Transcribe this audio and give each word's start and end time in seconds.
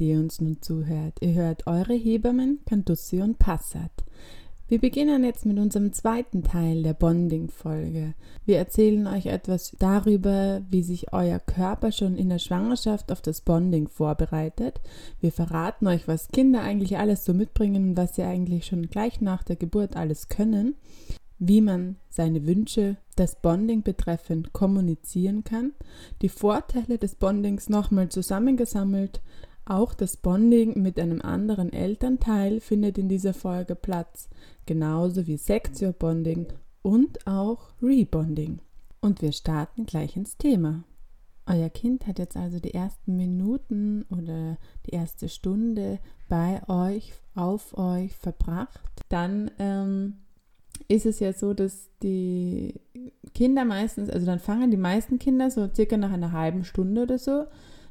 die 0.00 0.10
ihr 0.10 0.18
uns 0.18 0.40
nun 0.40 0.60
zuhört. 0.60 1.18
Ihr 1.20 1.34
hört 1.34 1.66
eure 1.66 1.94
Hebammen 1.94 2.60
Cantussi 2.66 3.20
und 3.20 3.38
Passat. 3.38 3.92
Wir 4.66 4.80
beginnen 4.80 5.24
jetzt 5.24 5.46
mit 5.46 5.58
unserem 5.58 5.92
zweiten 5.92 6.42
Teil 6.42 6.82
der 6.82 6.94
Bonding-Folge. 6.94 8.14
Wir 8.46 8.58
erzählen 8.58 9.06
euch 9.08 9.26
etwas 9.26 9.76
darüber, 9.78 10.62
wie 10.70 10.82
sich 10.82 11.12
euer 11.12 11.40
Körper 11.40 11.92
schon 11.92 12.16
in 12.16 12.28
der 12.28 12.38
Schwangerschaft 12.38 13.12
auf 13.12 13.20
das 13.20 13.40
Bonding 13.40 13.88
vorbereitet. 13.88 14.80
Wir 15.20 15.32
verraten 15.32 15.86
euch, 15.88 16.08
was 16.08 16.28
Kinder 16.28 16.62
eigentlich 16.62 16.98
alles 16.98 17.24
so 17.24 17.34
mitbringen 17.34 17.90
und 17.90 17.96
was 17.96 18.14
sie 18.14 18.22
eigentlich 18.22 18.66
schon 18.66 18.88
gleich 18.88 19.20
nach 19.20 19.42
der 19.42 19.56
Geburt 19.56 19.96
alles 19.96 20.28
können 20.28 20.76
wie 21.40 21.62
man 21.62 21.96
seine 22.10 22.46
Wünsche 22.46 22.98
das 23.16 23.40
Bonding 23.40 23.82
betreffend 23.82 24.52
kommunizieren 24.52 25.42
kann, 25.42 25.72
die 26.20 26.28
Vorteile 26.28 26.98
des 26.98 27.14
Bondings 27.14 27.70
nochmal 27.70 28.10
zusammengesammelt, 28.10 29.22
auch 29.70 29.94
das 29.94 30.16
Bonding 30.16 30.82
mit 30.82 30.98
einem 30.98 31.20
anderen 31.20 31.72
Elternteil 31.72 32.60
findet 32.60 32.98
in 32.98 33.08
dieser 33.08 33.34
Folge 33.34 33.76
Platz, 33.76 34.28
genauso 34.66 35.26
wie 35.26 35.36
Sexual 35.36 35.92
Bonding 35.92 36.46
und 36.82 37.26
auch 37.26 37.70
Rebonding. 37.80 38.58
Und 39.00 39.22
wir 39.22 39.32
starten 39.32 39.86
gleich 39.86 40.16
ins 40.16 40.36
Thema. 40.36 40.84
Euer 41.46 41.70
Kind 41.70 42.06
hat 42.06 42.18
jetzt 42.18 42.36
also 42.36 42.58
die 42.58 42.74
ersten 42.74 43.16
Minuten 43.16 44.04
oder 44.10 44.58
die 44.86 44.90
erste 44.90 45.28
Stunde 45.28 45.98
bei 46.28 46.60
euch, 46.68 47.12
auf 47.34 47.76
euch 47.78 48.14
verbracht. 48.16 48.80
Dann 49.08 49.50
ähm, 49.58 50.14
ist 50.88 51.06
es 51.06 51.20
ja 51.20 51.32
so, 51.32 51.54
dass 51.54 51.88
die 52.02 52.80
Kinder 53.34 53.64
meistens, 53.64 54.10
also 54.10 54.26
dann 54.26 54.38
fangen 54.40 54.70
die 54.70 54.76
meisten 54.76 55.18
Kinder 55.18 55.50
so 55.50 55.68
circa 55.72 55.96
nach 55.96 56.12
einer 56.12 56.32
halben 56.32 56.64
Stunde 56.64 57.02
oder 57.02 57.18
so, 57.18 57.44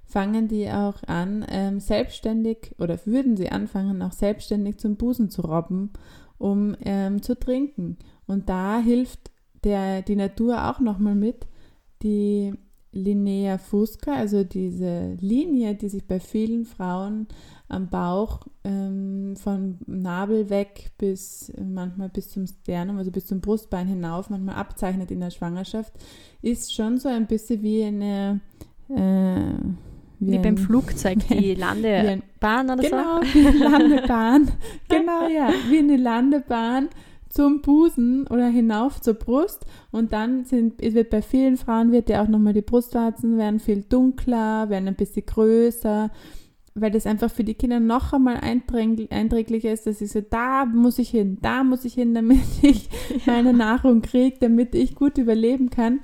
fangen 0.09 0.47
die 0.47 0.69
auch 0.69 1.03
an, 1.07 1.45
ähm, 1.49 1.79
selbstständig 1.79 2.75
oder 2.79 2.99
würden 3.05 3.37
sie 3.37 3.49
anfangen, 3.49 4.01
auch 4.01 4.11
selbstständig 4.11 4.79
zum 4.79 4.95
Busen 4.95 5.29
zu 5.29 5.43
robben, 5.43 5.91
um 6.39 6.75
ähm, 6.81 7.21
zu 7.21 7.37
trinken. 7.37 7.97
Und 8.25 8.49
da 8.49 8.79
hilft 8.79 9.31
der, 9.63 10.01
die 10.01 10.15
Natur 10.15 10.69
auch 10.69 10.79
nochmal 10.79 11.15
mit, 11.15 11.47
die 12.01 12.53
Linea 12.91 13.59
fusca, 13.59 14.13
also 14.13 14.43
diese 14.43 15.15
Linie, 15.21 15.75
die 15.75 15.89
sich 15.89 16.07
bei 16.07 16.19
vielen 16.19 16.65
Frauen 16.65 17.27
am 17.67 17.87
Bauch 17.89 18.47
ähm, 18.63 19.35
von 19.35 19.77
Nabel 19.85 20.49
weg 20.49 20.91
bis 20.97 21.53
manchmal 21.63 22.09
bis 22.09 22.31
zum 22.31 22.47
Sternum, 22.47 22.97
also 22.97 23.11
bis 23.11 23.27
zum 23.27 23.41
Brustbein 23.41 23.85
hinauf, 23.85 24.31
manchmal 24.31 24.55
abzeichnet 24.55 25.11
in 25.11 25.19
der 25.19 25.29
Schwangerschaft, 25.29 25.93
ist 26.41 26.73
schon 26.73 26.97
so 26.97 27.09
ein 27.09 27.27
bisschen 27.27 27.61
wie 27.61 27.83
eine 27.83 28.41
äh, 28.89 29.53
wie, 30.19 30.33
wie 30.33 30.37
beim 30.39 30.57
Flugzeug, 30.57 31.19
die 31.29 31.55
Landebahn 31.55 32.69
oder 32.69 32.83
genau, 32.83 33.21
so? 33.21 33.27
Genau, 33.33 33.51
die 33.51 33.57
Landebahn. 33.57 34.51
genau, 34.89 35.27
ja, 35.27 35.49
wie 35.69 35.79
eine 35.79 35.97
Landebahn 35.97 36.89
zum 37.29 37.61
Busen 37.61 38.25
oder 38.27 38.47
hinauf 38.47 39.01
zur 39.01 39.13
Brust 39.13 39.65
und 39.91 40.13
dann 40.13 40.45
sind, 40.45 40.81
wird 40.81 41.09
bei 41.09 41.21
vielen 41.21 41.57
Frauen 41.57 41.91
wird 41.91 42.09
ja 42.09 42.23
auch 42.23 42.27
nochmal 42.27 42.53
die 42.53 42.61
Brustwarzen 42.61 43.37
werden 43.37 43.59
viel 43.59 43.83
dunkler, 43.87 44.69
werden 44.69 44.87
ein 44.87 44.95
bisschen 44.95 45.25
größer 45.25 46.09
weil 46.75 46.91
das 46.91 47.05
einfach 47.05 47.31
für 47.31 47.43
die 47.43 47.53
Kinder 47.53 47.79
noch 47.79 48.13
einmal 48.13 48.37
einträglicher 48.37 49.71
ist, 49.71 49.87
dass 49.87 50.01
ich 50.01 50.11
so, 50.11 50.21
da 50.21 50.65
muss 50.65 50.99
ich 50.99 51.09
hin, 51.09 51.37
da 51.41 51.63
muss 51.63 51.85
ich 51.85 51.93
hin, 51.93 52.13
damit 52.13 52.39
ich 52.61 52.89
meine 53.25 53.53
Nahrung 53.53 54.01
kriege, 54.01 54.37
damit 54.39 54.75
ich 54.75 54.95
gut 54.95 55.17
überleben 55.17 55.69
kann. 55.69 55.99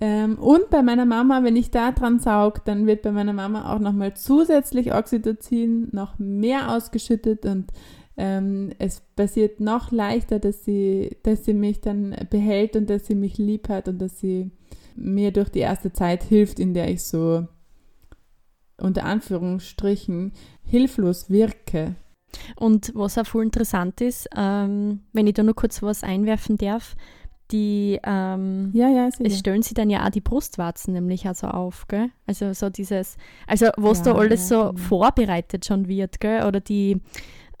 Ähm, 0.00 0.38
und 0.38 0.70
bei 0.70 0.82
meiner 0.82 1.04
Mama, 1.04 1.42
wenn 1.42 1.56
ich 1.56 1.70
da 1.70 1.92
dran 1.92 2.18
saug, 2.18 2.64
dann 2.64 2.86
wird 2.86 3.02
bei 3.02 3.12
meiner 3.12 3.32
Mama 3.32 3.74
auch 3.74 3.80
nochmal 3.80 4.14
zusätzlich 4.14 4.94
Oxytocin 4.94 5.88
noch 5.92 6.18
mehr 6.18 6.74
ausgeschüttet 6.74 7.44
und 7.44 7.66
ähm, 8.16 8.72
es 8.78 9.00
passiert 9.16 9.60
noch 9.60 9.92
leichter, 9.92 10.38
dass 10.38 10.64
sie, 10.64 11.16
dass 11.22 11.44
sie 11.44 11.54
mich 11.54 11.80
dann 11.80 12.14
behält 12.28 12.76
und 12.76 12.90
dass 12.90 13.06
sie 13.06 13.14
mich 13.14 13.38
lieb 13.38 13.68
hat 13.68 13.88
und 13.88 13.98
dass 13.98 14.20
sie 14.20 14.50
mir 14.94 15.32
durch 15.32 15.48
die 15.48 15.60
erste 15.60 15.92
Zeit 15.92 16.22
hilft, 16.24 16.60
in 16.60 16.74
der 16.74 16.90
ich 16.90 17.02
so 17.02 17.46
unter 18.80 19.04
Anführungsstrichen 19.04 20.32
hilflos 20.64 21.30
wirke. 21.30 21.94
Und 22.56 22.92
was 22.94 23.18
auch 23.18 23.26
voll 23.26 23.44
interessant 23.44 24.00
ist, 24.00 24.28
ähm, 24.36 25.00
wenn 25.12 25.26
ich 25.26 25.34
da 25.34 25.42
nur 25.42 25.54
kurz 25.54 25.82
was 25.82 26.04
einwerfen 26.04 26.56
darf, 26.56 26.94
die 27.50 27.98
ähm, 28.04 28.70
ja, 28.72 28.88
ja, 28.88 29.08
es 29.08 29.38
stellen 29.38 29.62
sie 29.62 29.74
dann 29.74 29.90
ja 29.90 30.06
auch 30.06 30.10
die 30.10 30.20
Brustwarzen 30.20 30.94
nämlich 30.94 31.26
also 31.26 31.48
auf, 31.48 31.88
gell? 31.88 32.10
Also 32.26 32.52
so 32.52 32.70
dieses, 32.70 33.16
also 33.46 33.70
was 33.76 33.98
ja, 33.98 34.04
da 34.04 34.14
alles 34.14 34.48
so 34.48 34.72
vorbereitet 34.76 35.66
schon 35.66 35.88
wird, 35.88 36.20
gell? 36.20 36.46
Oder 36.46 36.60
die 36.60 37.00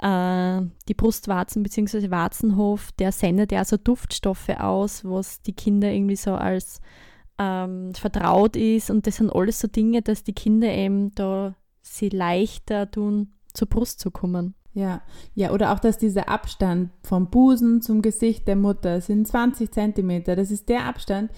äh, 0.00 0.60
die 0.88 0.94
Brustwarzen 0.94 1.62
bzw. 1.62 2.10
Warzenhof, 2.10 2.92
der 2.92 3.12
sendet 3.12 3.52
ja 3.52 3.64
so 3.64 3.76
Duftstoffe 3.76 4.50
aus, 4.50 5.04
was 5.04 5.42
die 5.42 5.52
Kinder 5.52 5.90
irgendwie 5.90 6.16
so 6.16 6.34
als 6.34 6.80
ähm, 7.40 7.94
vertraut 7.94 8.54
ist 8.54 8.90
und 8.90 9.06
das 9.06 9.16
sind 9.16 9.34
alles 9.34 9.58
so 9.60 9.66
Dinge, 9.66 10.02
dass 10.02 10.22
die 10.22 10.34
Kinder 10.34 10.68
eben 10.68 11.14
da 11.14 11.54
sie 11.80 12.10
leichter 12.10 12.90
tun, 12.90 13.32
zur 13.54 13.68
Brust 13.68 13.98
zu 13.98 14.10
kommen. 14.10 14.54
Ja, 14.72 15.02
ja, 15.34 15.50
oder 15.50 15.72
auch, 15.72 15.80
dass 15.80 15.98
dieser 15.98 16.28
Abstand 16.28 16.90
vom 17.02 17.28
Busen 17.30 17.82
zum 17.82 18.02
Gesicht 18.02 18.46
der 18.46 18.54
Mutter 18.54 19.00
sind 19.00 19.26
20 19.26 19.72
Zentimeter. 19.72 20.36
Das 20.36 20.52
ist 20.52 20.68
der 20.68 20.84
Abstand, 20.84 21.32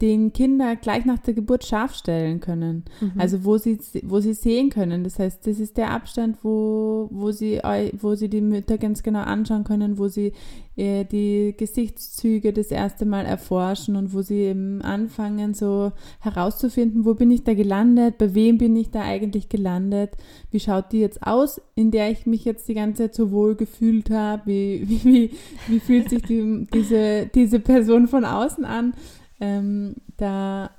den 0.00 0.32
Kinder 0.32 0.76
gleich 0.76 1.04
nach 1.04 1.18
der 1.18 1.34
Geburt 1.34 1.64
scharf 1.64 1.94
stellen 1.94 2.40
können. 2.40 2.84
Mhm. 3.00 3.12
Also 3.16 3.44
wo 3.44 3.58
sie, 3.58 3.78
wo 4.02 4.20
sie 4.20 4.34
sehen 4.34 4.70
können. 4.70 5.04
Das 5.04 5.18
heißt, 5.18 5.46
das 5.46 5.58
ist 5.58 5.76
der 5.76 5.90
Abstand, 5.90 6.38
wo, 6.42 7.08
wo, 7.10 7.30
sie, 7.32 7.60
wo 7.92 8.14
sie 8.14 8.28
die 8.28 8.40
Mütter 8.40 8.78
ganz 8.78 9.02
genau 9.02 9.20
anschauen 9.20 9.64
können, 9.64 9.98
wo 9.98 10.08
sie 10.08 10.32
äh, 10.76 11.04
die 11.04 11.54
Gesichtszüge 11.56 12.52
das 12.52 12.70
erste 12.70 13.04
Mal 13.04 13.26
erforschen 13.26 13.96
und 13.96 14.12
wo 14.12 14.22
sie 14.22 14.40
eben 14.40 14.82
anfangen, 14.82 15.54
so 15.54 15.92
herauszufinden, 16.20 17.04
wo 17.04 17.14
bin 17.14 17.30
ich 17.30 17.44
da 17.44 17.54
gelandet, 17.54 18.18
bei 18.18 18.34
wem 18.34 18.58
bin 18.58 18.74
ich 18.74 18.90
da 18.90 19.02
eigentlich 19.02 19.48
gelandet, 19.48 20.10
wie 20.50 20.60
schaut 20.60 20.90
die 20.92 21.00
jetzt 21.00 21.24
aus, 21.24 21.60
in 21.76 21.90
der 21.90 22.10
ich 22.10 22.26
mich 22.26 22.44
jetzt 22.44 22.68
die 22.68 22.74
ganze 22.74 23.04
Zeit 23.04 23.14
so 23.14 23.30
wohl 23.30 23.54
gefühlt 23.54 24.10
habe, 24.10 24.42
wie, 24.46 24.84
wie, 24.88 25.04
wie, 25.04 25.30
wie 25.68 25.80
fühlt 25.80 26.10
sich 26.10 26.22
die, 26.22 26.66
diese, 26.72 27.30
diese 27.32 27.60
Person 27.60 28.08
von 28.08 28.24
außen 28.24 28.64
an 28.64 28.94
ähm, 29.40 29.96
da, 30.16 30.70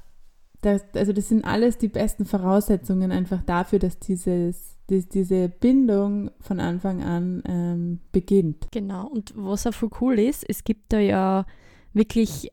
das, 0.62 0.84
also 0.94 1.14
das 1.14 1.30
sind 1.30 1.46
alles 1.46 1.78
die 1.78 1.88
besten 1.88 2.26
Voraussetzungen 2.26 3.12
einfach 3.12 3.42
dafür, 3.44 3.80
dass 3.80 4.00
dieses, 4.00 4.78
dass 4.88 5.08
diese 5.08 5.50
Bindung 5.50 6.32
von 6.40 6.60
Anfang 6.60 7.04
an 7.04 7.44
ähm, 7.48 8.00
beginnt. 8.12 8.68
Genau, 8.72 9.08
und 9.08 9.34
was 9.36 9.68
auch 9.68 9.74
voll 9.74 9.90
cool 10.02 10.20
ist, 10.20 10.46
es 10.48 10.64
gibt 10.64 10.94
da 10.94 11.00
ja 11.00 11.46
wirklich 11.94 12.52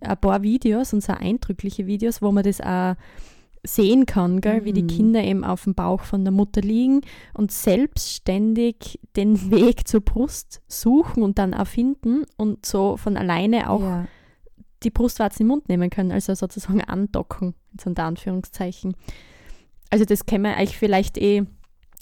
ein 0.00 0.18
paar 0.18 0.42
Videos 0.42 0.92
und 0.92 1.02
so 1.02 1.12
eindrückliche 1.12 1.86
Videos, 1.86 2.22
wo 2.22 2.32
man 2.32 2.44
das 2.44 2.60
auch 2.60 2.94
sehen 3.62 4.06
kann, 4.06 4.40
gell, 4.40 4.62
mhm. 4.62 4.64
wie 4.64 4.72
die 4.72 4.82
mhm. 4.84 4.88
Kinder 4.88 5.22
eben 5.22 5.44
auf 5.44 5.64
dem 5.64 5.74
Bauch 5.74 6.00
von 6.00 6.24
der 6.24 6.32
Mutter 6.32 6.62
liegen 6.62 7.02
und 7.34 7.52
selbstständig 7.52 8.98
den 9.16 9.50
Weg 9.50 9.86
zur 9.86 10.00
Brust 10.00 10.62
suchen 10.66 11.22
und 11.22 11.38
dann 11.38 11.52
erfinden 11.52 12.24
und 12.38 12.64
so 12.64 12.96
von 12.96 13.18
alleine 13.18 13.68
auch 13.68 13.82
ja 13.82 14.06
die 14.82 14.90
Brustwarzen 14.90 15.42
im 15.42 15.48
Mund 15.48 15.68
nehmen 15.68 15.90
können, 15.90 16.12
also 16.12 16.34
sozusagen 16.34 16.80
andocken, 16.82 17.54
so 17.80 17.90
unter 17.90 18.04
Anführungszeichen. 18.04 18.94
Also 19.90 20.04
das 20.04 20.26
können 20.26 20.44
wir 20.44 20.56
eigentlich 20.56 20.78
vielleicht 20.78 21.18
eh 21.18 21.44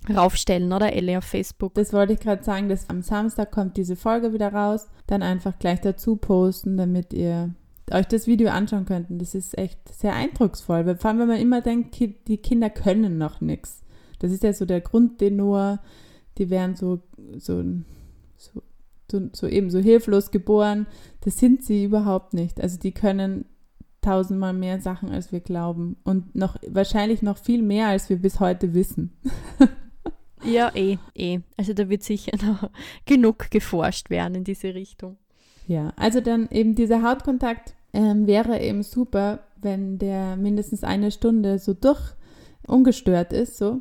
raufstellen, 0.08 0.72
oder 0.72 0.92
Ellie 0.92 1.18
auf 1.18 1.24
Facebook. 1.24 1.74
Das 1.74 1.92
wollte 1.92 2.12
ich 2.12 2.20
gerade 2.20 2.44
sagen, 2.44 2.68
dass 2.68 2.88
am 2.88 3.02
Samstag 3.02 3.50
kommt 3.50 3.76
diese 3.76 3.96
Folge 3.96 4.32
wieder 4.32 4.52
raus, 4.52 4.88
dann 5.06 5.22
einfach 5.22 5.58
gleich 5.58 5.80
dazu 5.80 6.16
posten, 6.16 6.76
damit 6.76 7.12
ihr 7.12 7.54
euch 7.90 8.06
das 8.06 8.26
Video 8.26 8.50
anschauen 8.50 8.84
könnt. 8.84 9.06
Das 9.10 9.34
ist 9.34 9.56
echt 9.58 9.78
sehr 9.92 10.14
eindrucksvoll, 10.14 10.96
vor 10.96 11.10
allem, 11.10 11.20
wenn 11.20 11.28
man 11.28 11.40
immer 11.40 11.62
denkt, 11.62 11.98
die 11.98 12.38
Kinder 12.38 12.70
können 12.70 13.18
noch 13.18 13.40
nichts. 13.40 13.82
Das 14.18 14.30
ist 14.30 14.42
ja 14.42 14.52
so 14.52 14.64
der 14.64 14.80
Grundtenor, 14.80 15.80
die 16.38 16.50
werden 16.50 16.76
so, 16.76 17.00
so, 17.36 17.62
so 18.36 18.62
so, 19.10 19.28
so 19.32 19.46
eben 19.46 19.70
so 19.70 19.78
hilflos 19.78 20.30
geboren. 20.30 20.86
Das 21.22 21.38
sind 21.38 21.64
sie 21.64 21.84
überhaupt 21.84 22.34
nicht. 22.34 22.60
Also 22.60 22.78
die 22.78 22.92
können 22.92 23.46
tausendmal 24.00 24.52
mehr 24.52 24.80
Sachen, 24.80 25.10
als 25.10 25.32
wir 25.32 25.40
glauben. 25.40 25.96
Und 26.04 26.34
noch 26.34 26.56
wahrscheinlich 26.68 27.22
noch 27.22 27.38
viel 27.38 27.62
mehr, 27.62 27.88
als 27.88 28.08
wir 28.08 28.16
bis 28.16 28.40
heute 28.40 28.74
wissen. 28.74 29.12
ja, 30.44 30.70
eh, 30.74 30.98
eh. 31.14 31.40
Also 31.56 31.72
da 31.74 31.88
wird 31.88 32.02
sicher 32.02 32.32
noch 32.44 32.70
genug 33.06 33.50
geforscht 33.50 34.10
werden 34.10 34.36
in 34.36 34.44
diese 34.44 34.74
Richtung. 34.74 35.16
Ja, 35.66 35.92
also 35.96 36.20
dann 36.20 36.48
eben 36.50 36.74
dieser 36.74 37.02
Hautkontakt 37.02 37.74
ähm, 37.92 38.26
wäre 38.26 38.60
eben 38.60 38.82
super, 38.82 39.40
wenn 39.60 39.98
der 39.98 40.36
mindestens 40.36 40.84
eine 40.84 41.10
Stunde 41.10 41.58
so 41.58 41.74
durch 41.74 42.14
ungestört 42.66 43.32
ist, 43.32 43.58
so. 43.58 43.80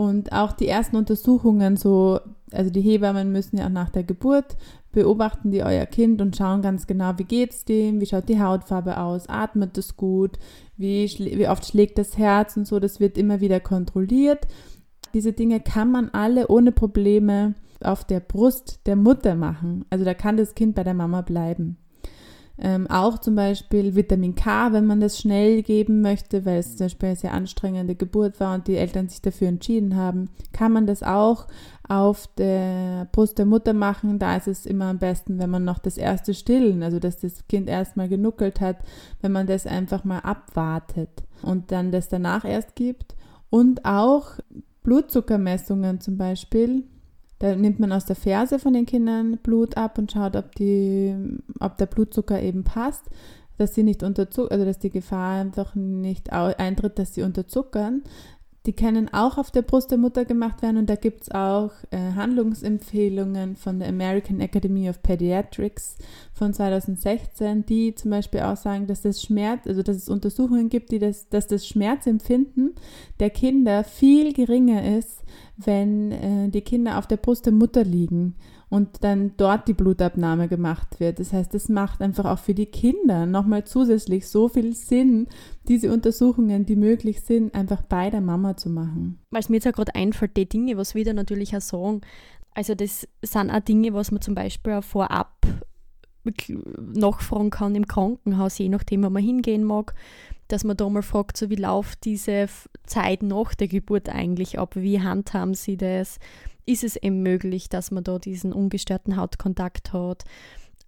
Und 0.00 0.32
auch 0.32 0.52
die 0.52 0.66
ersten 0.66 0.96
Untersuchungen, 0.96 1.76
so, 1.76 2.20
also 2.52 2.70
die 2.70 2.80
Hebammen 2.80 3.32
müssen 3.32 3.58
ja 3.58 3.66
auch 3.66 3.70
nach 3.70 3.90
der 3.90 4.02
Geburt 4.02 4.56
beobachten 4.92 5.50
die 5.50 5.62
euer 5.62 5.84
Kind 5.84 6.22
und 6.22 6.34
schauen 6.34 6.62
ganz 6.62 6.86
genau, 6.86 7.12
wie 7.18 7.24
geht 7.24 7.50
es 7.50 7.66
dem, 7.66 8.00
wie 8.00 8.06
schaut 8.06 8.30
die 8.30 8.40
Hautfarbe 8.40 8.96
aus, 8.96 9.28
atmet 9.28 9.76
es 9.76 9.98
gut, 9.98 10.38
wie, 10.78 11.04
wie 11.04 11.48
oft 11.48 11.66
schlägt 11.66 11.98
das 11.98 12.16
Herz 12.16 12.56
und 12.56 12.66
so, 12.66 12.80
das 12.80 12.98
wird 12.98 13.18
immer 13.18 13.42
wieder 13.42 13.60
kontrolliert. 13.60 14.48
diese 15.12 15.34
Dinge 15.34 15.60
kann 15.60 15.92
man 15.92 16.08
alle 16.14 16.48
ohne 16.48 16.72
Probleme 16.72 17.54
auf 17.82 18.02
der 18.02 18.20
Brust 18.20 18.80
der 18.86 18.96
Mutter 18.96 19.34
machen. 19.34 19.84
Also 19.90 20.06
da 20.06 20.14
kann 20.14 20.38
das 20.38 20.54
Kind 20.54 20.76
bei 20.76 20.82
der 20.82 20.94
Mama 20.94 21.20
bleiben. 21.20 21.76
Ähm, 22.62 22.86
auch 22.90 23.18
zum 23.18 23.36
Beispiel 23.36 23.94
Vitamin 23.94 24.34
K, 24.34 24.72
wenn 24.72 24.84
man 24.84 25.00
das 25.00 25.18
schnell 25.18 25.62
geben 25.62 26.02
möchte, 26.02 26.44
weil 26.44 26.58
es 26.58 26.76
zum 26.76 26.84
Beispiel 26.86 27.08
eine 27.08 27.16
sehr 27.16 27.32
anstrengende 27.32 27.94
Geburt 27.94 28.38
war 28.38 28.54
und 28.54 28.68
die 28.68 28.76
Eltern 28.76 29.08
sich 29.08 29.22
dafür 29.22 29.48
entschieden 29.48 29.96
haben, 29.96 30.28
kann 30.52 30.70
man 30.70 30.86
das 30.86 31.02
auch 31.02 31.46
auf 31.88 32.28
der 32.36 33.08
Brust 33.12 33.38
der 33.38 33.46
Mutter 33.46 33.72
machen. 33.72 34.18
Da 34.18 34.36
ist 34.36 34.46
es 34.46 34.66
immer 34.66 34.86
am 34.86 34.98
besten, 34.98 35.38
wenn 35.38 35.48
man 35.48 35.64
noch 35.64 35.78
das 35.78 35.96
erste 35.96 36.34
Stillen, 36.34 36.82
also 36.82 36.98
dass 36.98 37.18
das 37.18 37.48
Kind 37.48 37.66
erstmal 37.66 38.10
genuckelt 38.10 38.60
hat, 38.60 38.76
wenn 39.22 39.32
man 39.32 39.46
das 39.46 39.66
einfach 39.66 40.04
mal 40.04 40.20
abwartet 40.20 41.24
und 41.40 41.72
dann 41.72 41.92
das 41.92 42.08
danach 42.08 42.44
erst 42.44 42.76
gibt. 42.76 43.16
Und 43.48 43.86
auch 43.86 44.32
Blutzuckermessungen 44.82 46.00
zum 46.00 46.18
Beispiel 46.18 46.84
da 47.40 47.56
nimmt 47.56 47.80
man 47.80 47.90
aus 47.90 48.04
der 48.04 48.16
Ferse 48.16 48.58
von 48.58 48.74
den 48.74 48.84
Kindern 48.84 49.38
Blut 49.38 49.76
ab 49.78 49.96
und 49.96 50.12
schaut, 50.12 50.36
ob, 50.36 50.54
die, 50.54 51.16
ob 51.58 51.78
der 51.78 51.86
Blutzucker 51.86 52.40
eben 52.40 52.64
passt, 52.64 53.06
dass 53.56 53.74
sie 53.74 53.82
nicht 53.82 54.02
unterzuckern, 54.02 54.52
also 54.52 54.66
dass 54.66 54.78
die 54.78 54.90
Gefahr 54.90 55.40
einfach 55.40 55.74
nicht 55.74 56.30
eintritt, 56.32 56.98
dass 56.98 57.14
sie 57.14 57.22
unterzuckern. 57.22 58.02
Die 58.66 58.74
können 58.74 59.08
auch 59.12 59.38
auf 59.38 59.50
der 59.50 59.62
Brust 59.62 59.90
der 59.90 59.96
Mutter 59.96 60.26
gemacht 60.26 60.60
werden 60.60 60.76
und 60.76 60.90
da 60.90 60.94
gibt 60.94 61.22
es 61.22 61.30
auch 61.30 61.70
äh, 61.90 62.12
Handlungsempfehlungen 62.14 63.56
von 63.56 63.78
der 63.78 63.88
American 63.88 64.40
Academy 64.40 64.90
of 64.90 65.02
Pediatrics 65.02 65.96
von 66.34 66.52
2016, 66.52 67.64
die 67.64 67.94
zum 67.94 68.10
Beispiel 68.10 68.40
auch 68.40 68.56
sagen, 68.56 68.86
dass 68.86 69.00
das 69.00 69.22
Schmerz, 69.22 69.66
also 69.66 69.82
dass 69.82 69.96
es 69.96 70.08
Untersuchungen 70.10 70.68
gibt, 70.68 70.90
die 70.90 70.98
das, 70.98 71.30
dass 71.30 71.46
das 71.46 71.66
Schmerzempfinden 71.66 72.74
der 73.18 73.30
Kinder 73.30 73.82
viel 73.82 74.34
geringer 74.34 74.98
ist, 74.98 75.22
wenn 75.56 76.12
äh, 76.12 76.48
die 76.50 76.62
Kinder 76.62 76.98
auf 76.98 77.06
der 77.06 77.16
Brust 77.16 77.46
der 77.46 77.54
Mutter 77.54 77.82
liegen 77.82 78.34
und 78.70 79.02
dann 79.02 79.32
dort 79.36 79.66
die 79.66 79.74
Blutabnahme 79.74 80.48
gemacht 80.48 81.00
wird. 81.00 81.18
Das 81.18 81.32
heißt, 81.32 81.54
es 81.54 81.68
macht 81.68 82.00
einfach 82.00 82.24
auch 82.24 82.38
für 82.38 82.54
die 82.54 82.66
Kinder 82.66 83.26
nochmal 83.26 83.64
zusätzlich 83.64 84.28
so 84.28 84.48
viel 84.48 84.74
Sinn, 84.74 85.26
diese 85.68 85.92
Untersuchungen, 85.92 86.64
die 86.64 86.76
möglich 86.76 87.20
sind, 87.20 87.54
einfach 87.54 87.82
bei 87.82 88.10
der 88.10 88.20
Mama 88.20 88.56
zu 88.56 88.70
machen. 88.70 89.18
Weil 89.30 89.40
es 89.40 89.48
mir 89.48 89.56
jetzt 89.56 89.64
ja 89.64 89.72
gerade 89.72 89.94
einfällt, 89.96 90.36
die 90.36 90.48
Dinge, 90.48 90.76
was 90.76 90.94
wir 90.94 91.04
da 91.04 91.12
natürlich 91.12 91.54
auch 91.54 91.60
sagen, 91.60 92.00
also 92.54 92.76
das 92.76 93.08
sind 93.22 93.50
auch 93.50 93.60
Dinge, 93.60 93.92
was 93.92 94.12
man 94.12 94.20
zum 94.20 94.34
Beispiel 94.36 94.74
auch 94.74 94.84
vorab 94.84 95.36
nachfragen 96.78 97.50
kann 97.50 97.74
im 97.74 97.88
Krankenhaus, 97.88 98.58
je 98.58 98.68
nachdem, 98.68 99.02
wo 99.02 99.10
man 99.10 99.22
hingehen 99.22 99.64
mag, 99.64 99.94
dass 100.48 100.64
man 100.64 100.76
da 100.76 100.88
mal 100.88 101.02
fragt, 101.02 101.36
so 101.36 101.50
wie 101.50 101.56
läuft 101.56 102.04
diese 102.04 102.46
Zeit 102.84 103.22
nach 103.22 103.54
der 103.54 103.68
Geburt 103.68 104.08
eigentlich 104.08 104.58
ab, 104.58 104.76
wie 104.76 105.00
handhaben 105.00 105.54
sie 105.54 105.76
das, 105.76 106.18
ist 106.66 106.84
es 106.84 106.96
eben 106.96 107.22
möglich, 107.22 107.68
dass 107.68 107.90
man 107.90 108.04
da 108.04 108.18
diesen 108.18 108.52
ungestörten 108.52 109.16
Hautkontakt 109.16 109.92
hat 109.92 110.24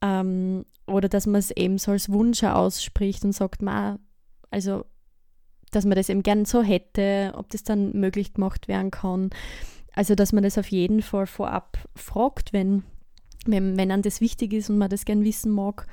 ähm, 0.01 0.65
oder 0.87 1.09
dass 1.09 1.27
man 1.27 1.39
es 1.39 1.51
eben 1.51 1.79
so 1.79 1.93
als 1.93 2.11
Wunsch 2.11 2.43
ausspricht 2.45 3.25
und 3.25 3.33
sagt, 3.33 3.63
ma, 3.63 3.99
also 4.51 4.85
dass 5.71 5.85
man 5.87 5.97
das 5.97 6.09
eben 6.11 6.23
gern 6.23 6.45
so 6.45 6.63
hätte, 6.63 7.33
ob 7.35 7.49
das 7.51 7.65
dann 7.65 7.93
möglich 7.93 8.35
gemacht 8.35 8.69
werden 8.69 8.91
kann. 8.91 9.31
Also 9.95 10.15
dass 10.15 10.33
man 10.33 10.43
das 10.43 10.59
auf 10.59 10.69
jeden 10.69 11.03
Fall 11.03 11.27
vorab 11.27 11.79
fragt, 11.95 12.53
wenn, 12.53 12.83
wenn, 13.47 13.77
wenn 13.77 13.91
einem 13.91 14.03
das 14.03 14.21
wichtig 14.21 14.53
ist 14.53 14.71
und 14.71 14.79
man 14.79 14.91
das 14.91 15.05
gern 15.05 15.25
wissen 15.25 15.51
mag, 15.51 15.87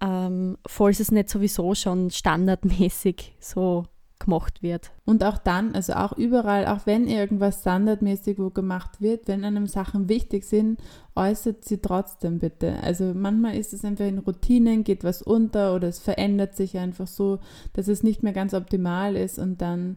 ähm, 0.00 0.56
falls 0.66 1.00
es 1.00 1.10
nicht 1.10 1.28
sowieso 1.28 1.74
schon 1.74 2.10
standardmäßig 2.10 3.36
so 3.40 3.84
gemacht 4.20 4.62
wird. 4.62 4.92
Und 5.04 5.24
auch 5.24 5.38
dann, 5.38 5.74
also 5.74 5.94
auch 5.94 6.16
überall, 6.16 6.66
auch 6.66 6.86
wenn 6.86 7.08
irgendwas 7.08 7.62
standardmäßig 7.62 8.38
wo 8.38 8.50
gemacht 8.50 9.00
wird, 9.00 9.26
wenn 9.26 9.44
einem 9.44 9.66
Sachen 9.66 10.08
wichtig 10.08 10.44
sind, 10.44 10.78
äußert 11.16 11.64
sie 11.64 11.78
trotzdem 11.78 12.38
bitte. 12.38 12.76
Also 12.82 13.12
manchmal 13.14 13.56
ist 13.56 13.72
es 13.72 13.84
einfach 13.84 14.06
in 14.06 14.18
Routinen, 14.18 14.84
geht 14.84 15.02
was 15.02 15.22
unter 15.22 15.74
oder 15.74 15.88
es 15.88 15.98
verändert 15.98 16.54
sich 16.54 16.78
einfach 16.78 17.08
so, 17.08 17.40
dass 17.72 17.88
es 17.88 18.02
nicht 18.02 18.22
mehr 18.22 18.32
ganz 18.32 18.54
optimal 18.54 19.16
ist 19.16 19.38
und 19.38 19.60
dann 19.60 19.96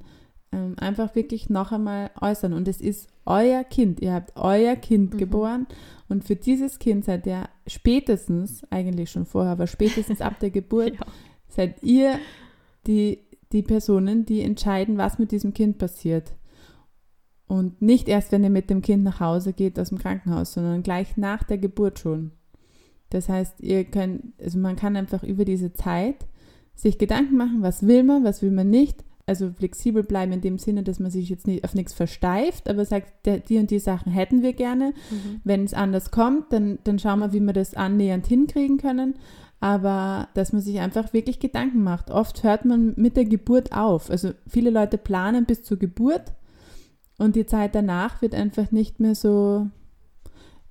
ähm, 0.51 0.75
einfach 0.79 1.15
wirklich 1.15 1.49
noch 1.49 1.71
einmal 1.71 2.09
äußern. 2.19 2.53
Und 2.53 2.67
es 2.67 2.81
ist 2.81 3.09
euer 3.25 3.63
Kind, 3.63 4.01
ihr 4.01 4.13
habt 4.13 4.33
euer 4.35 4.75
Kind 4.75 5.13
mhm. 5.13 5.17
geboren 5.17 5.67
und 6.09 6.23
für 6.23 6.35
dieses 6.35 6.79
Kind 6.79 7.05
seid 7.05 7.27
ihr 7.27 7.49
spätestens, 7.67 8.63
eigentlich 8.69 9.11
schon 9.11 9.25
vorher, 9.25 9.51
aber 9.51 9.67
spätestens 9.67 10.21
ab 10.21 10.39
der 10.39 10.49
Geburt, 10.49 10.93
ja. 10.99 11.05
seid 11.49 11.83
ihr 11.83 12.19
die 12.87 13.19
die 13.53 13.61
Personen, 13.61 14.25
die 14.25 14.41
entscheiden, 14.41 14.97
was 14.97 15.19
mit 15.19 15.31
diesem 15.31 15.53
Kind 15.53 15.77
passiert. 15.77 16.33
Und 17.47 17.81
nicht 17.81 18.07
erst, 18.07 18.31
wenn 18.31 18.43
ihr 18.43 18.49
mit 18.49 18.69
dem 18.69 18.81
Kind 18.81 19.03
nach 19.03 19.19
Hause 19.19 19.53
geht 19.53 19.79
aus 19.79 19.89
dem 19.89 19.99
Krankenhaus, 19.99 20.53
sondern 20.53 20.81
gleich 20.81 21.17
nach 21.17 21.43
der 21.43 21.57
Geburt 21.57 21.99
schon. 21.99 22.31
Das 23.09 23.29
heißt, 23.29 23.61
ihr 23.61 23.83
könnt, 23.83 24.33
also 24.41 24.57
man 24.57 24.75
kann 24.75 24.95
einfach 24.95 25.23
über 25.23 25.45
diese 25.45 25.71
Zeit 25.73 26.25
sich 26.73 26.97
Gedanken 26.97 27.37
machen, 27.37 27.61
was 27.61 27.85
will 27.85 28.03
man, 28.03 28.23
was 28.23 28.41
will 28.41 28.51
man 28.51 28.69
nicht. 28.69 29.03
Also 29.25 29.51
flexibel 29.51 30.03
bleiben 30.03 30.33
in 30.33 30.41
dem 30.41 30.57
Sinne, 30.57 30.83
dass 30.83 30.99
man 30.99 31.11
sich 31.11 31.29
jetzt 31.29 31.47
nicht 31.47 31.63
auf 31.63 31.75
nichts 31.75 31.93
versteift, 31.93 32.67
aber 32.67 32.83
sagt, 32.83 33.25
der, 33.25 33.39
die 33.39 33.57
und 33.57 33.71
die 33.71 33.79
Sachen 33.79 34.11
hätten 34.11 34.41
wir 34.41 34.53
gerne. 34.53 34.93
Mhm. 35.11 35.41
Wenn 35.43 35.63
es 35.63 35.73
anders 35.73 36.11
kommt, 36.11 36.51
dann, 36.51 36.79
dann 36.83 36.99
schauen 36.99 37.19
wir, 37.19 37.31
wie 37.33 37.39
wir 37.39 37.53
das 37.53 37.75
annähernd 37.75 38.25
hinkriegen 38.27 38.77
können 38.77 39.13
aber 39.63 40.27
dass 40.33 40.51
man 40.51 40.61
sich 40.61 40.81
einfach 40.81 41.13
wirklich 41.13 41.39
Gedanken 41.39 41.83
macht. 41.83 42.11
Oft 42.11 42.43
hört 42.43 42.65
man 42.65 42.91
mit 42.97 43.15
der 43.15 43.23
Geburt 43.23 43.71
auf. 43.71 44.11
Also 44.11 44.31
viele 44.45 44.69
Leute 44.69 44.97
planen 44.97 45.45
bis 45.45 45.63
zur 45.63 45.79
Geburt 45.79 46.33
und 47.17 47.37
die 47.37 47.45
Zeit 47.45 47.73
danach 47.73 48.21
wird 48.21 48.35
einfach 48.35 48.71
nicht 48.71 48.99
mehr 48.99 49.15
so 49.15 49.67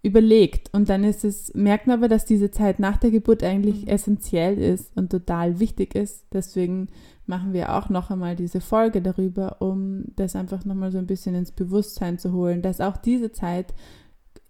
überlegt. 0.02 0.68
Und 0.74 0.90
dann 0.90 1.04
ist 1.04 1.24
es, 1.24 1.54
merkt 1.54 1.86
man 1.86 2.00
aber, 2.00 2.08
dass 2.08 2.26
diese 2.26 2.50
Zeit 2.50 2.80
nach 2.80 2.98
der 2.98 3.10
Geburt 3.10 3.42
eigentlich 3.42 3.86
mhm. 3.86 3.88
essentiell 3.88 4.58
ist 4.58 4.94
und 4.94 5.08
total 5.08 5.58
wichtig 5.58 5.94
ist. 5.94 6.26
Deswegen 6.30 6.88
machen 7.24 7.54
wir 7.54 7.74
auch 7.74 7.88
noch 7.88 8.10
einmal 8.10 8.36
diese 8.36 8.60
Folge 8.60 9.00
darüber, 9.00 9.62
um 9.62 10.04
das 10.16 10.36
einfach 10.36 10.66
nochmal 10.66 10.92
so 10.92 10.98
ein 10.98 11.06
bisschen 11.06 11.34
ins 11.34 11.52
Bewusstsein 11.52 12.18
zu 12.18 12.32
holen, 12.32 12.60
dass 12.60 12.82
auch 12.82 12.98
diese 12.98 13.32
Zeit 13.32 13.72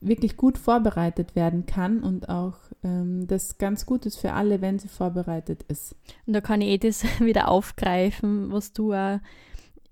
wirklich 0.01 0.37
gut 0.37 0.59
vorbereitet 0.59 1.37
werden 1.37 1.65
kann 1.65 2.03
und 2.03 2.29
auch 2.29 2.57
ähm, 2.85 3.27
das 3.27 3.59
ganz 3.59 3.87
gut 3.87 4.07
ist 4.07 4.19
für 4.19 4.33
alle, 4.33 4.61
wenn 4.61 4.79
sie 4.79 4.89
vorbereitet 4.89 5.63
ist. 5.69 5.95
Und 6.27 6.33
da 6.33 6.41
kann 6.41 6.61
ich 6.61 6.69
eh 6.69 6.79
das 6.79 7.05
wieder 7.21 7.49
aufgreifen, 7.49 8.53
was 8.53 8.73
du 8.73 8.93
auch 8.93 9.19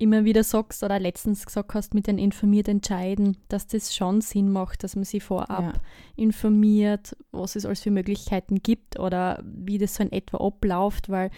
immer 0.01 0.25
wieder 0.25 0.43
sagst 0.43 0.83
oder 0.83 0.99
letztens 0.99 1.45
gesagt 1.45 1.75
hast 1.75 1.93
mit 1.93 2.07
den 2.07 2.17
informiert 2.17 2.69
entscheiden, 2.69 3.37
dass 3.49 3.67
das 3.67 3.95
schon 3.95 4.23
Sinn 4.23 4.51
macht, 4.51 4.83
dass 4.83 4.97
man 4.97 5.05
sich 5.05 5.23
vorab 5.23 5.75
ja. 5.75 5.81
informiert, 6.17 7.15
was 7.33 7.55
es 7.55 7.67
alles 7.67 7.81
für 7.81 7.91
Möglichkeiten 7.91 8.63
gibt 8.63 8.99
oder 8.99 9.43
wie 9.45 9.77
das 9.77 9.97
so 9.97 10.03
in 10.03 10.11
etwa 10.11 10.39
abläuft, 10.39 11.11
weil 11.11 11.31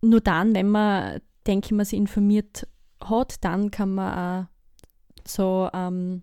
nur 0.00 0.22
dann, 0.22 0.54
wenn 0.54 0.70
man, 0.70 1.20
denke 1.46 1.66
ich 1.66 1.72
mal, 1.72 1.84
sich 1.84 1.98
informiert 1.98 2.66
hat, 3.04 3.44
dann 3.44 3.70
kann 3.70 3.94
man 3.94 4.46
auch 4.46 5.28
so 5.28 5.68
ähm, 5.74 6.22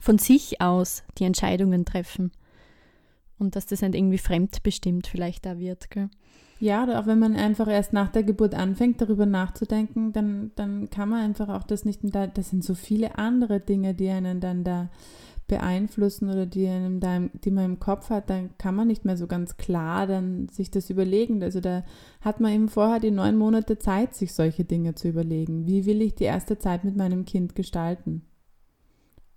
von 0.00 0.18
sich 0.18 0.60
aus 0.60 1.04
die 1.16 1.24
Entscheidungen 1.24 1.86
treffen. 1.86 2.32
Und 3.38 3.56
dass 3.56 3.66
das 3.66 3.82
nicht 3.82 3.94
irgendwie 3.94 4.18
fremdbestimmt 4.18 5.06
vielleicht 5.06 5.46
da 5.46 5.58
wird. 5.58 5.90
Gell? 5.90 6.08
Ja, 6.60 6.82
oder 6.82 7.00
auch 7.00 7.06
wenn 7.06 7.18
man 7.18 7.36
einfach 7.36 7.68
erst 7.68 7.92
nach 7.92 8.08
der 8.08 8.24
Geburt 8.24 8.54
anfängt, 8.54 9.00
darüber 9.00 9.26
nachzudenken, 9.26 10.12
dann, 10.12 10.50
dann 10.56 10.90
kann 10.90 11.08
man 11.08 11.20
einfach 11.20 11.48
auch 11.48 11.62
das 11.62 11.84
nicht, 11.84 12.00
da, 12.02 12.26
das 12.26 12.50
sind 12.50 12.64
so 12.64 12.74
viele 12.74 13.16
andere 13.16 13.60
Dinge, 13.60 13.94
die 13.94 14.08
einen 14.08 14.40
dann 14.40 14.64
da 14.64 14.90
beeinflussen 15.46 16.28
oder 16.28 16.44
die 16.44 16.66
einem 16.66 17.00
da, 17.00 17.20
die 17.44 17.50
man 17.50 17.64
im 17.64 17.80
Kopf 17.80 18.10
hat, 18.10 18.28
dann 18.28 18.50
kann 18.58 18.74
man 18.74 18.88
nicht 18.88 19.06
mehr 19.06 19.16
so 19.16 19.26
ganz 19.26 19.56
klar 19.56 20.06
dann 20.06 20.48
sich 20.48 20.70
das 20.70 20.90
überlegen. 20.90 21.42
Also 21.42 21.60
da 21.60 21.84
hat 22.20 22.40
man 22.40 22.52
eben 22.52 22.68
vorher 22.68 23.00
die 23.00 23.12
neun 23.12 23.36
Monate 23.36 23.78
Zeit, 23.78 24.14
sich 24.14 24.34
solche 24.34 24.64
Dinge 24.64 24.94
zu 24.94 25.08
überlegen. 25.08 25.66
Wie 25.66 25.86
will 25.86 26.02
ich 26.02 26.16
die 26.16 26.24
erste 26.24 26.58
Zeit 26.58 26.84
mit 26.84 26.96
meinem 26.96 27.24
Kind 27.24 27.54
gestalten? 27.54 28.22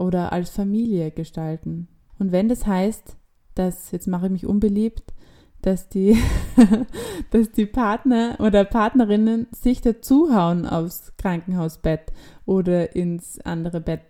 oder 0.01 0.31
als 0.31 0.49
Familie 0.49 1.11
gestalten. 1.11 1.87
Und 2.17 2.31
wenn 2.31 2.49
das 2.49 2.65
heißt, 2.65 3.17
dass, 3.55 3.91
jetzt 3.91 4.07
mache 4.07 4.27
ich 4.27 4.31
mich 4.31 4.45
unbeliebt, 4.45 5.13
dass 5.61 5.89
die, 5.89 6.17
dass 7.31 7.51
die 7.51 7.65
Partner 7.65 8.35
oder 8.39 8.63
Partnerinnen 8.63 9.47
sich 9.51 9.81
dazuhauen 9.81 10.65
aufs 10.65 11.13
Krankenhausbett 11.17 12.11
oder 12.45 12.95
ins 12.95 13.39
andere 13.41 13.79
Bett. 13.79 14.01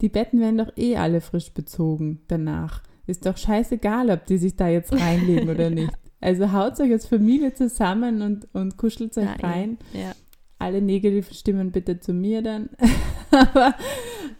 Die 0.00 0.08
Betten 0.08 0.40
werden 0.40 0.58
doch 0.58 0.76
eh 0.76 0.96
alle 0.96 1.20
frisch 1.20 1.52
bezogen 1.52 2.20
danach. 2.28 2.82
Ist 3.06 3.26
doch 3.26 3.36
scheißegal, 3.36 4.10
ob 4.10 4.26
die 4.26 4.38
sich 4.38 4.56
da 4.56 4.68
jetzt 4.68 4.92
reinlegen 4.92 5.48
oder 5.50 5.70
nicht. 5.70 5.92
Also 6.20 6.52
haut 6.52 6.78
euch 6.80 6.92
als 6.92 7.06
Familie 7.06 7.54
zusammen 7.54 8.22
und, 8.22 8.48
und 8.54 8.76
kuschelt 8.76 9.16
euch 9.16 9.24
ja, 9.24 9.46
rein. 9.46 9.78
Ja. 9.92 10.12
Alle 10.60 10.80
negativen 10.80 11.34
Stimmen 11.34 11.72
bitte 11.72 11.98
zu 11.98 12.12
mir 12.12 12.42
dann. 12.42 12.70
aber 13.30 13.74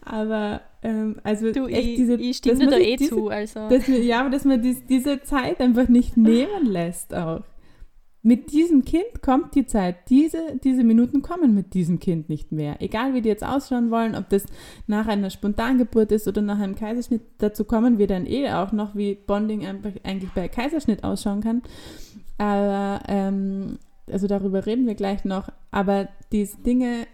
aber 0.03 0.62
ähm, 0.83 1.17
also 1.23 1.53
du, 1.53 1.67
echt 1.67 1.99
diese, 1.99 2.15
ich, 2.15 2.31
ich 2.31 2.37
stimme 2.39 2.67
da 2.67 2.79
eh 2.79 2.97
diese, 2.97 3.11
zu. 3.11 3.29
Also. 3.29 3.61
Wir, 3.71 4.03
ja, 4.03 4.21
aber 4.21 4.31
dass 4.31 4.45
man 4.45 4.62
dies, 4.62 4.85
diese 4.87 5.23
Zeit 5.23 5.61
einfach 5.61 5.89
nicht 5.89 6.17
nehmen 6.17 6.67
lässt 6.67 7.15
auch. 7.15 7.43
mit 8.23 8.53
diesem 8.53 8.85
Kind 8.85 9.23
kommt 9.23 9.55
die 9.55 9.67
Zeit. 9.67 10.09
Diese, 10.09 10.59
diese 10.65 10.83
Minuten 10.85 11.23
kommen 11.23 11.55
mit 11.55 11.75
diesem 11.75 12.00
Kind 12.00 12.29
nicht 12.29 12.50
mehr. 12.50 12.81
Egal 12.81 13.15
wie 13.15 13.23
die 13.23 13.29
jetzt 13.29 13.45
ausschauen 13.45 13.91
wollen, 13.91 14.15
ob 14.15 14.29
das 14.31 14.47
nach 14.87 15.07
einer 15.07 15.31
Spontangeburt 15.31 16.12
ist 16.12 16.27
oder 16.27 16.43
nach 16.43 16.59
einem 16.59 16.75
Kaiserschnitt. 16.75 17.23
Dazu 17.39 17.65
kommen 17.65 17.99
wir 17.99 18.07
dann 18.07 18.27
eh 18.27 18.50
auch 18.50 18.73
noch, 18.73 18.97
wie 18.97 19.15
Bonding 19.15 19.67
eigentlich 20.03 20.31
bei 20.33 20.49
Kaiserschnitt 20.49 21.05
ausschauen 21.05 21.41
kann. 21.41 21.62
Aber, 22.39 23.03
ähm, 23.07 23.79
also 24.12 24.26
darüber 24.26 24.67
reden 24.67 24.87
wir 24.87 24.95
gleich 24.95 25.25
noch. 25.25 25.50
Aber 25.71 26.09
diese 26.33 26.59
Dinge, 26.59 27.07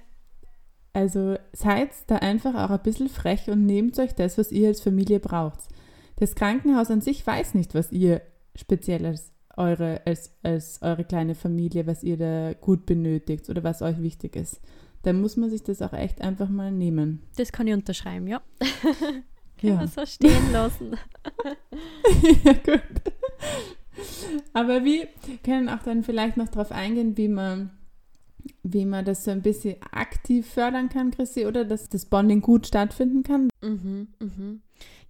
also 0.93 1.37
seid 1.53 1.91
da 2.07 2.17
einfach 2.17 2.55
auch 2.55 2.71
ein 2.71 2.83
bisschen 2.83 3.09
frech 3.09 3.49
und 3.49 3.67
nehmt 3.67 3.99
euch 3.99 4.15
das, 4.15 4.38
was 4.38 4.53
ihr 4.53 4.69
als 4.69 4.81
Familie 4.81 5.21
braucht. 5.21 5.61
Das 6.17 6.35
Krankenhaus 6.35 6.91
an 6.91 7.00
sich 7.00 7.26
weiß 7.26 7.55
nicht, 7.55 7.75
was 7.75 7.93
ihr 7.93 8.23
Spezielles 8.55 9.33
eure, 9.57 10.03
als, 10.07 10.33
als 10.43 10.81
eure 10.83 11.05
kleine 11.05 11.35
Familie, 11.35 11.87
was 11.87 12.03
ihr 12.03 12.17
da 12.17 12.53
gut 12.55 12.87
benötigt 12.87 13.49
oder 13.49 13.65
was 13.65 13.83
euch 13.83 14.00
wichtig 14.00 14.37
ist. 14.37 14.61
Dann 15.03 15.21
muss 15.21 15.37
man 15.37 15.50
sich 15.50 15.62
das 15.62 15.83
auch 15.83 15.93
echt 15.93 16.21
einfach 16.21 16.49
mal 16.49 16.73
nehmen. 16.73 17.23
Das 17.37 17.53
kann 17.53 17.67
ich 17.67 17.75
unterschreiben, 17.75 18.26
ja. 18.26 18.41
Können 19.61 19.81
wir 19.81 19.88
so 19.88 20.05
stehen 20.05 20.53
lassen. 20.53 20.97
ja, 22.45 22.53
gut. 22.53 22.83
Aber 24.53 24.85
wie 24.85 25.07
können 25.43 25.69
auch 25.69 25.83
dann 25.83 26.03
vielleicht 26.03 26.37
noch 26.37 26.49
darauf 26.49 26.73
eingehen, 26.73 27.17
wie 27.17 27.29
man, 27.29 27.71
wie 28.62 28.85
man 28.85 29.05
das 29.05 29.25
so 29.25 29.31
ein 29.31 29.43
bisschen 29.43 29.76
aktiv 29.93 30.47
fördern 30.47 30.88
kann, 30.88 31.11
Chrissy, 31.11 31.47
oder 31.47 31.65
dass 31.65 31.88
das 31.88 32.07
Bonding 32.07 32.41
gut 32.41 32.67
stattfinden 32.67 33.23
kann? 33.23 33.49
Mhm, 33.62 34.09
mhm. 34.21 34.61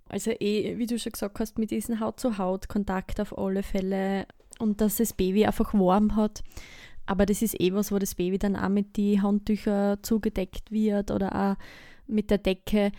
Also 0.09 0.31
eh, 0.31 0.79
wie 0.79 0.87
du 0.87 0.99
schon 0.99 1.13
gesagt 1.13 1.41
hast, 1.41 1.59
mit 1.59 1.71
diesem 1.71 2.01
Haut-zu-Haut-Kontakt 2.01 3.21
auf 3.21 3.37
alle 3.37 3.63
Fälle 3.63 4.27
und 4.59 4.81
dass 4.81 4.97
das 4.97 5.13
Baby 5.13 5.47
einfach 5.47 5.75
warm 5.75 6.15
hat. 6.17 6.43
Aber 7.07 7.27
das 7.27 7.43
ist 7.43 7.61
eh 7.61 7.73
was, 7.73 7.93
wo 7.93 7.99
das 7.99 8.15
Baby 8.15 8.39
dann 8.39 8.57
auch 8.57 8.69
mit 8.69 8.97
den 8.97 9.23
Handtüchern 9.23 9.99
zugedeckt 10.03 10.71
wird 10.71 11.11
oder 11.11 11.35
auch 11.35 11.65
mit 12.07 12.31
der 12.31 12.39
Decke. 12.39 12.93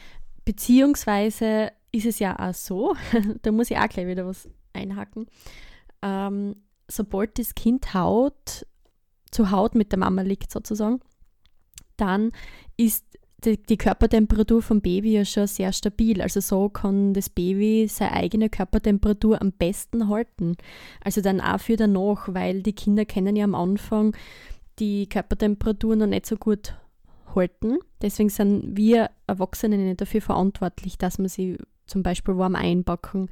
Beziehungsweise 0.45 1.71
ist 1.91 2.05
es 2.05 2.19
ja 2.19 2.37
auch 2.39 2.53
so, 2.53 2.95
da 3.41 3.51
muss 3.51 3.71
ich 3.71 3.77
auch 3.77 3.89
gleich 3.89 4.07
wieder 4.07 4.25
was 4.25 4.49
einhaken. 4.73 5.27
Ähm, 6.01 6.55
sobald 6.87 7.37
das 7.39 7.55
Kind 7.55 7.93
Haut 7.93 8.65
zu 9.31 9.51
Haut 9.51 9.75
mit 9.75 9.91
der 9.91 9.99
Mama 9.99 10.21
liegt 10.21 10.51
sozusagen, 10.51 11.01
dann 11.97 12.31
ist 12.77 13.05
die, 13.43 13.61
die, 13.61 13.77
Körpertemperatur 13.77 14.61
vom 14.61 14.81
Baby 14.81 15.13
ja 15.13 15.25
schon 15.25 15.47
sehr 15.47 15.71
stabil. 15.71 16.21
Also 16.21 16.39
so 16.39 16.69
kann 16.69 17.13
das 17.13 17.29
Baby 17.29 17.87
seine 17.87 18.13
eigene 18.13 18.49
Körpertemperatur 18.49 19.41
am 19.41 19.51
besten 19.51 20.09
halten. 20.09 20.55
Also 21.03 21.21
dann 21.21 21.39
auch 21.39 21.59
für 21.59 21.75
danach, 21.75 22.33
weil 22.33 22.63
die 22.63 22.73
Kinder 22.73 23.05
kennen 23.05 23.35
ja 23.35 23.43
am 23.43 23.55
Anfang 23.55 24.15
die 24.79 25.07
Körpertemperatur 25.07 25.95
noch 25.95 26.07
nicht 26.07 26.25
so 26.25 26.35
gut 26.37 26.75
halten. 27.35 27.77
Deswegen 28.01 28.29
sind 28.29 28.75
wir 28.75 29.11
Erwachsene 29.27 29.77
nicht 29.77 30.01
dafür 30.01 30.21
verantwortlich, 30.21 30.97
dass 30.97 31.19
man 31.19 31.29
sie 31.29 31.57
zum 31.85 32.03
Beispiel 32.03 32.37
warm 32.37 32.55
einpacken. 32.55 33.29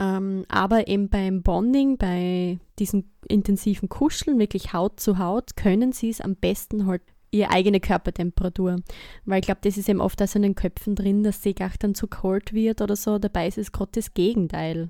Ähm, 0.00 0.44
aber 0.48 0.88
eben 0.88 1.10
beim 1.10 1.42
Bonding, 1.42 1.98
bei 1.98 2.58
diesen 2.78 3.12
intensiven 3.28 3.88
Kuscheln, 3.88 4.38
wirklich 4.38 4.72
Haut 4.72 4.98
zu 4.98 5.18
Haut, 5.18 5.56
können 5.56 5.92
sie 5.92 6.08
es 6.08 6.22
am 6.22 6.36
besten 6.36 6.86
halt 6.86 7.02
ihre 7.30 7.50
eigene 7.50 7.80
Körpertemperatur. 7.80 8.76
Weil 9.24 9.40
ich 9.40 9.46
glaube, 9.46 9.60
das 9.62 9.76
ist 9.76 9.88
eben 9.88 10.00
oft 10.00 10.20
auch 10.22 10.26
so 10.26 10.38
in 10.38 10.42
den 10.42 10.54
Köpfen 10.54 10.94
drin, 10.94 11.22
dass 11.22 11.42
sie 11.42 11.54
gar 11.54 11.70
dann 11.78 11.94
zu 11.94 12.06
kalt 12.06 12.52
wird 12.52 12.80
oder 12.80 12.96
so. 12.96 13.18
Dabei 13.18 13.46
ist 13.46 13.58
es 13.58 13.72
gerade 13.72 13.92
das 13.94 14.14
Gegenteil 14.14 14.88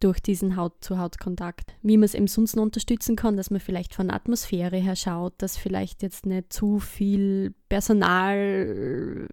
durch 0.00 0.20
diesen 0.20 0.56
Haut-zu-Haut-Kontakt. 0.56 1.74
Wie 1.82 1.96
man 1.96 2.04
es 2.04 2.14
eben 2.14 2.26
sonst 2.26 2.56
noch 2.56 2.62
unterstützen 2.62 3.16
kann, 3.16 3.36
dass 3.36 3.50
man 3.50 3.60
vielleicht 3.60 3.94
von 3.94 4.10
Atmosphäre 4.10 4.76
her 4.76 4.96
schaut, 4.96 5.34
dass 5.38 5.56
vielleicht 5.56 6.02
jetzt 6.02 6.26
nicht 6.26 6.52
zu 6.52 6.78
viel 6.78 7.54
Personal 7.68 9.28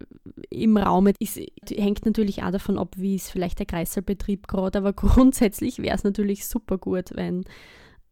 im 0.50 0.76
Raum 0.76 1.08
ist. 1.18 1.40
Hängt 1.70 2.06
natürlich 2.06 2.42
auch 2.42 2.50
davon 2.50 2.78
ab, 2.78 2.94
wie 2.96 3.16
ist 3.16 3.30
vielleicht 3.30 3.58
der 3.58 3.66
Kreiselbetrieb 3.66 4.48
gerade, 4.48 4.78
aber 4.78 4.92
grundsätzlich 4.94 5.78
wäre 5.78 5.96
es 5.96 6.04
natürlich 6.04 6.46
super 6.46 6.78
gut, 6.78 7.10
wenn 7.14 7.44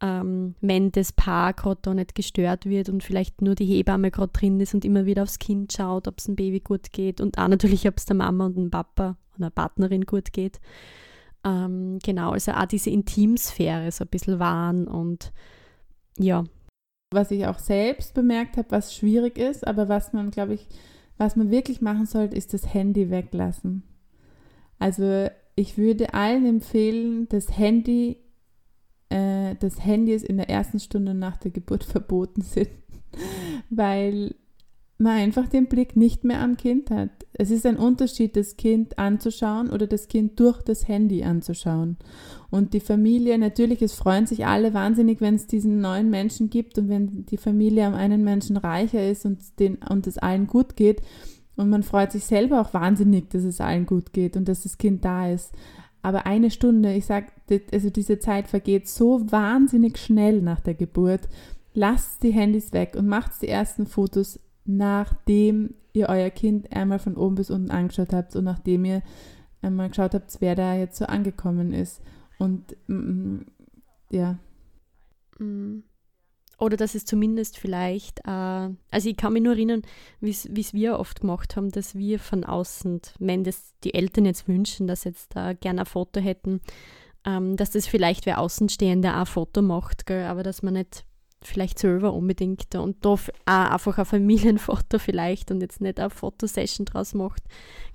ähm, 0.03 0.57
wenn 0.61 0.91
das 0.91 1.13
Paar 1.13 1.53
gerade 1.55 1.81
da 1.81 1.95
nicht 1.95 2.15
gestört 2.15 2.67
wird 2.67 2.89
und 2.89 3.05
vielleicht 3.05 3.41
nur 3.41 3.55
die 3.55 3.65
Hebamme 3.65 4.11
gerade 4.11 4.33
drin 4.33 4.59
ist 4.61 4.75
und 4.75 4.85
immer 4.85 5.07
wieder 5.07 5.23
aufs 5.23 5.39
Kind 5.39 5.73
schaut, 5.73 6.09
ob 6.09 6.19
es 6.19 6.25
dem 6.25 6.35
Baby 6.35 6.61
gut 6.61 6.93
geht 6.93 7.21
und 7.21 7.39
auch 7.39 7.49
natürlich, 7.49 7.87
ob 7.87 7.97
es 7.97 8.05
der 8.05 8.17
Mama 8.17 8.47
und 8.47 8.57
dem 8.57 8.71
Papa 8.71 9.17
oder 9.37 9.47
der 9.47 9.51
Partnerin 9.51 10.05
gut 10.05 10.33
geht. 10.33 10.61
Ähm, 11.45 11.99
genau, 12.03 12.31
also 12.31 12.53
auch 12.53 12.67
diese 12.67 12.91
Intimsphäre 12.91 13.91
so 13.91 14.05
ein 14.05 14.09
bisschen 14.09 14.39
wahren 14.39 14.87
und 14.87 15.33
ja. 16.19 16.45
Was 17.13 17.31
ich 17.31 17.47
auch 17.47 17.59
selbst 17.59 18.15
bemerkt 18.15 18.57
habe, 18.57 18.71
was 18.71 18.95
schwierig 18.95 19.39
ist, 19.39 19.67
aber 19.67 19.89
was 19.89 20.13
man, 20.13 20.31
glaube 20.31 20.55
ich, 20.55 20.67
was 21.19 21.37
man 21.37 21.51
wirklich 21.51 21.81
machen 21.81 22.07
sollte, 22.07 22.37
ist 22.37 22.55
das 22.55 22.73
Handy 22.73 23.11
weglassen. 23.11 23.83
Also 24.79 25.29
ich 25.55 25.77
würde 25.77 26.15
allen 26.15 26.47
empfehlen, 26.47 27.29
das 27.29 27.57
Handy 27.57 28.17
äh, 29.11 29.55
des 29.57 29.85
Handys 29.85 30.23
in 30.23 30.39
der 30.39 30.49
ersten 30.49 30.81
Stunde 30.81 31.15
nach 31.15 31.37
der 31.37 31.51
Geburt 31.51 31.85
verboten 31.85 32.43
sind, 32.43 32.71
weil 33.71 34.35
man 35.03 35.19
einfach 35.19 35.49
den 35.49 35.67
Blick 35.67 35.97
nicht 35.97 36.25
mehr 36.25 36.41
am 36.41 36.57
Kind 36.57 36.91
hat. 36.91 37.11
Es 37.33 37.51
ist 37.51 37.67
ein 37.67 37.77
Unterschied, 37.77 38.37
das 38.37 38.57
Kind 38.57 38.99
anzuschauen 38.99 39.71
oder 39.71 39.87
das 39.87 40.09
Kind 40.09 40.39
durch 40.39 40.63
das 40.63 40.87
Handy 40.89 41.25
anzuschauen. 41.25 41.97
Und 42.51 42.75
die 42.75 42.81
Familie, 42.81 43.39
natürlich, 43.39 43.83
es 43.83 43.95
freuen 43.95 44.27
sich 44.27 44.47
alle 44.47 44.75
wahnsinnig, 44.75 45.21
wenn 45.21 45.35
es 45.35 45.47
diesen 45.47 45.81
neuen 45.81 46.11
Menschen 46.11 46.51
gibt 46.51 46.79
und 46.79 46.89
wenn 46.89 47.27
die 47.27 47.37
Familie 47.37 47.87
am 47.87 47.95
einen 47.95 48.23
Menschen 48.23 48.57
reicher 48.57 49.09
ist 49.09 49.25
und, 49.25 49.59
den, 49.59 49.77
und 49.89 50.07
es 50.07 50.19
allen 50.19 50.47
gut 50.47 50.77
geht. 50.77 51.03
Und 51.57 51.71
man 51.71 51.83
freut 51.83 52.13
sich 52.13 52.25
selber 52.25 52.61
auch 52.61 52.75
wahnsinnig, 52.75 53.31
dass 53.31 53.45
es 53.45 53.61
allen 53.61 53.87
gut 53.87 54.13
geht 54.13 54.37
und 54.37 54.49
dass 54.49 54.63
das 54.63 54.79
Kind 54.79 55.05
da 55.05 55.31
ist. 55.31 55.53
Aber 56.03 56.27
eine 56.27 56.51
Stunde, 56.51 56.93
ich 56.95 57.07
sage, 57.07 57.27
also 57.73 57.91
diese 57.91 58.19
Zeit 58.19 58.49
vergeht 58.49 58.89
so 58.89 59.31
wahnsinnig 59.31 59.99
schnell 59.99 60.43
nach 60.43 60.61
der 60.61 60.75
Geburt. 60.75 61.29
Lasst 61.75 62.23
die 62.23 62.33
Handys 62.33 62.73
weg 62.73 62.95
und 62.97 63.07
macht 63.07 63.41
die 63.41 63.49
ersten 63.49 63.87
Fotos, 63.87 64.39
nachdem 64.65 65.75
ihr 65.93 66.09
euer 66.09 66.31
Kind 66.31 66.73
einmal 66.73 66.99
von 66.99 67.17
oben 67.17 67.35
bis 67.35 67.51
unten 67.51 67.71
angeschaut 67.71 68.13
habt 68.13 68.35
und 68.37 68.45
nachdem 68.45 68.85
ihr 68.85 69.03
einmal 69.61 69.89
geschaut 69.89 70.15
habt, 70.15 70.37
wer 70.41 70.55
da 70.55 70.75
jetzt 70.75 70.97
so 70.97 71.07
angekommen 71.07 71.73
ist. 71.73 72.03
Und 72.39 72.77
mm, 72.89 72.95
mm 72.95 73.47
ja. 74.11 74.39
Mhm. 75.39 75.85
Oder 76.59 76.77
dass 76.77 76.95
es 76.95 77.05
zumindest 77.05 77.59
vielleicht, 77.59 78.21
äh, 78.21 78.31
also 78.31 79.09
ich 79.09 79.17
kann 79.17 79.33
mich 79.33 79.43
nur 79.43 79.55
erinnern, 79.55 79.83
wie 80.21 80.31
es 80.31 80.75
wir 80.75 80.99
oft 80.99 81.23
gemacht 81.23 81.57
haben, 81.57 81.71
dass 81.71 81.97
wir 81.97 82.21
von 82.21 82.45
außen, 82.45 83.01
wenn 83.19 83.43
das 83.43 83.75
die 83.83 83.95
Eltern 83.95 84.27
jetzt 84.27 84.47
wünschen, 84.47 84.87
dass 84.87 85.03
jetzt 85.03 85.35
da 85.35 85.55
gerne 85.55 85.81
ein 85.81 85.87
Foto 85.87 86.21
hätten, 86.21 86.61
ähm, 87.25 87.57
dass 87.57 87.71
das 87.71 87.89
vielleicht 87.89 88.27
wer 88.27 88.39
Außenstehender 88.39 89.15
auch 89.15 89.21
ein 89.21 89.27
Foto 89.27 89.61
macht, 89.61 90.07
gell, 90.07 90.27
aber 90.27 90.45
dass 90.45 90.63
man 90.63 90.75
nicht 90.75 91.05
vielleicht 91.47 91.79
selber 91.79 92.13
unbedingt 92.13 92.75
und 92.75 92.97
da 93.05 93.17
einfach 93.47 93.99
ein 93.99 94.05
Familienfoto 94.05 94.99
vielleicht 94.99 95.51
und 95.51 95.61
jetzt 95.61 95.81
nicht 95.81 96.01
eine 96.01 96.11
Fotosession 96.11 96.85
draus 96.85 97.15
macht. 97.15 97.43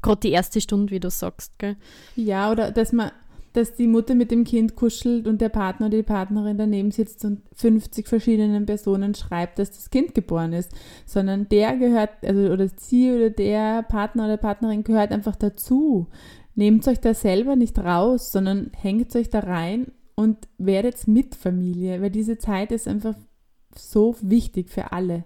Gerade 0.02 0.20
die 0.22 0.32
erste 0.32 0.62
Stunde, 0.62 0.92
wie 0.92 1.00
du 1.00 1.10
sagst. 1.10 1.58
Gell? 1.60 1.76
Ja, 2.16 2.52
oder 2.52 2.72
dass 2.72 2.92
man 2.94 3.12
dass 3.58 3.74
die 3.74 3.88
Mutter 3.88 4.14
mit 4.14 4.30
dem 4.30 4.44
Kind 4.44 4.76
kuschelt 4.76 5.28
und 5.28 5.42
der 5.42 5.50
Partner 5.50 5.88
oder 5.88 5.98
die 5.98 6.04
Partnerin 6.04 6.60
daneben 6.60 6.92
sitzt 6.92 7.26
und 7.26 7.42
50 7.56 8.08
verschiedenen 8.08 8.68
Personen 8.68 9.16
schreibt, 9.16 9.58
dass 9.58 9.72
das 9.72 9.90
Kind 9.90 10.14
geboren 10.14 10.54
ist, 10.54 10.72
sondern 11.08 11.50
der 11.50 11.76
gehört, 11.76 12.12
also 12.24 12.52
oder 12.52 12.68
sie 12.76 13.12
oder 13.12 13.32
der 13.32 13.82
Partner 13.82 14.26
oder 14.26 14.38
Partnerin 14.38 14.84
gehört 14.84 15.12
einfach 15.12 15.36
dazu. 15.36 16.06
Nehmt 16.54 16.88
euch 16.88 17.00
da 17.00 17.16
selber 17.16 17.56
nicht 17.56 17.80
raus, 17.80 18.32
sondern 18.32 18.70
hängt 18.80 19.16
euch 19.16 19.30
da 19.30 19.40
rein 19.40 19.88
und 20.14 20.48
werdet 20.60 21.08
mit 21.08 21.34
Familie, 21.34 22.00
weil 22.00 22.12
diese 22.12 22.38
Zeit 22.38 22.72
ist 22.72 22.88
einfach 22.88 23.16
so 23.78 24.16
wichtig 24.22 24.70
für 24.70 24.92
alle, 24.92 25.26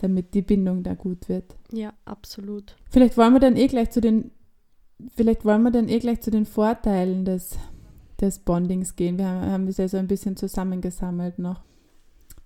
damit 0.00 0.34
die 0.34 0.42
Bindung 0.42 0.82
da 0.82 0.94
gut 0.94 1.28
wird. 1.28 1.56
Ja, 1.72 1.92
absolut. 2.04 2.76
Vielleicht 2.90 3.16
wollen 3.16 3.32
wir 3.32 3.40
dann 3.40 3.56
eh 3.56 3.66
gleich 3.66 3.90
zu 3.90 4.00
den 4.00 4.30
vielleicht 5.14 5.44
wollen 5.44 5.62
wir 5.62 5.70
dann 5.70 5.88
eh 5.88 5.98
gleich 5.98 6.20
zu 6.20 6.30
den 6.30 6.46
Vorteilen 6.46 7.24
des, 7.24 7.58
des 8.20 8.38
Bondings 8.38 8.96
gehen. 8.96 9.18
Wir 9.18 9.26
haben, 9.26 9.50
haben 9.50 9.66
das 9.66 9.76
ja 9.76 9.88
so 9.88 9.96
ein 9.96 10.06
bisschen 10.06 10.36
zusammengesammelt 10.36 11.38
noch. 11.38 11.60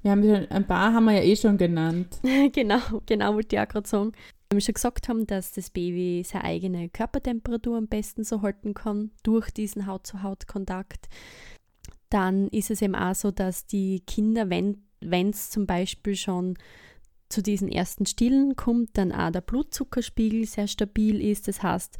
Wir 0.02 0.12
haben 0.12 0.22
schon, 0.22 0.50
ein 0.50 0.66
paar 0.66 0.94
haben 0.94 1.04
wir 1.04 1.12
ja 1.12 1.22
eh 1.22 1.36
schon 1.36 1.58
genannt. 1.58 2.20
genau, 2.52 2.80
genau, 3.06 3.34
wollte 3.34 3.56
ich 3.56 3.60
auch 3.60 3.68
gerade 3.68 3.88
sagen. 3.88 4.12
Wenn 4.48 4.56
wir 4.56 4.62
schon 4.62 4.74
gesagt 4.74 5.08
haben, 5.08 5.26
dass 5.26 5.52
das 5.52 5.70
Baby 5.70 6.24
seine 6.26 6.44
eigene 6.44 6.88
Körpertemperatur 6.88 7.76
am 7.76 7.86
besten 7.86 8.24
so 8.24 8.42
halten 8.42 8.74
kann 8.74 9.10
durch 9.22 9.50
diesen 9.50 9.86
Haut-zu-Haut-Kontakt, 9.86 11.08
dann 12.08 12.48
ist 12.48 12.70
es 12.70 12.82
eben 12.82 12.96
auch 12.96 13.14
so, 13.14 13.30
dass 13.30 13.66
die 13.66 14.00
Kinder, 14.00 14.50
wenn 14.50 14.82
es 15.00 15.50
zum 15.50 15.66
Beispiel 15.66 16.16
schon 16.16 16.56
zu 17.28 17.42
diesen 17.42 17.68
ersten 17.68 18.06
Stillen 18.06 18.56
kommt, 18.56 18.98
dann 18.98 19.12
auch 19.12 19.30
der 19.30 19.40
Blutzuckerspiegel 19.40 20.46
sehr 20.46 20.66
stabil 20.66 21.20
ist. 21.20 21.48
Das 21.48 21.62
heißt, 21.62 21.96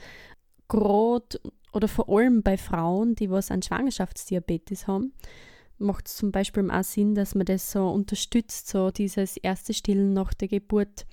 gerade 0.68 1.40
oder 1.72 1.88
vor 1.88 2.08
allem 2.08 2.42
bei 2.42 2.56
Frauen, 2.56 3.14
die 3.14 3.30
was 3.30 3.50
an 3.50 3.62
Schwangerschaftsdiabetes 3.62 4.86
haben, 4.88 5.12
macht 5.78 6.08
es 6.08 6.16
zum 6.16 6.32
Beispiel 6.32 6.68
auch 6.70 6.82
Sinn, 6.82 7.14
dass 7.14 7.34
man 7.34 7.46
das 7.46 7.70
so 7.70 7.88
unterstützt, 7.88 8.68
so 8.68 8.90
dieses 8.90 9.36
erste 9.36 9.72
Stillen 9.72 10.12
nach 10.12 10.34
der 10.34 10.48
Geburt. 10.48 11.06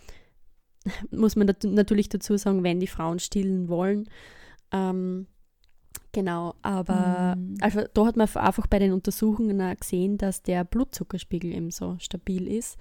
Muss 1.12 1.36
man 1.36 1.54
natürlich 1.64 2.10
dazu 2.10 2.38
sagen, 2.38 2.64
wenn 2.64 2.80
die 2.80 2.88
Frauen 2.88 3.20
stillen 3.20 3.70
wollen. 3.70 4.10
Ähm, 4.72 5.28
genau, 6.12 6.56
aber 6.62 7.36
mhm. 7.38 7.58
also 7.62 7.82
da 7.94 8.06
hat 8.06 8.18
man 8.18 8.28
einfach 8.28 8.68
bei 8.68 8.80
den 8.80 8.94
Untersuchungen 8.94 9.62
auch 9.62 9.76
gesehen, 9.76 10.18
dass 10.18 10.42
der 10.42 10.64
Blutzuckerspiegel 10.64 11.54
eben 11.54 11.72
so 11.72 11.98
stabil 12.00 12.48
ist. 12.48 12.78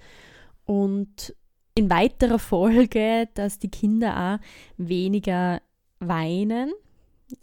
Und 0.65 1.35
in 1.75 1.89
weiterer 1.89 2.39
Folge, 2.39 3.29
dass 3.35 3.59
die 3.59 3.69
Kinder 3.69 4.39
auch 4.39 4.45
weniger 4.77 5.61
weinen. 5.99 6.73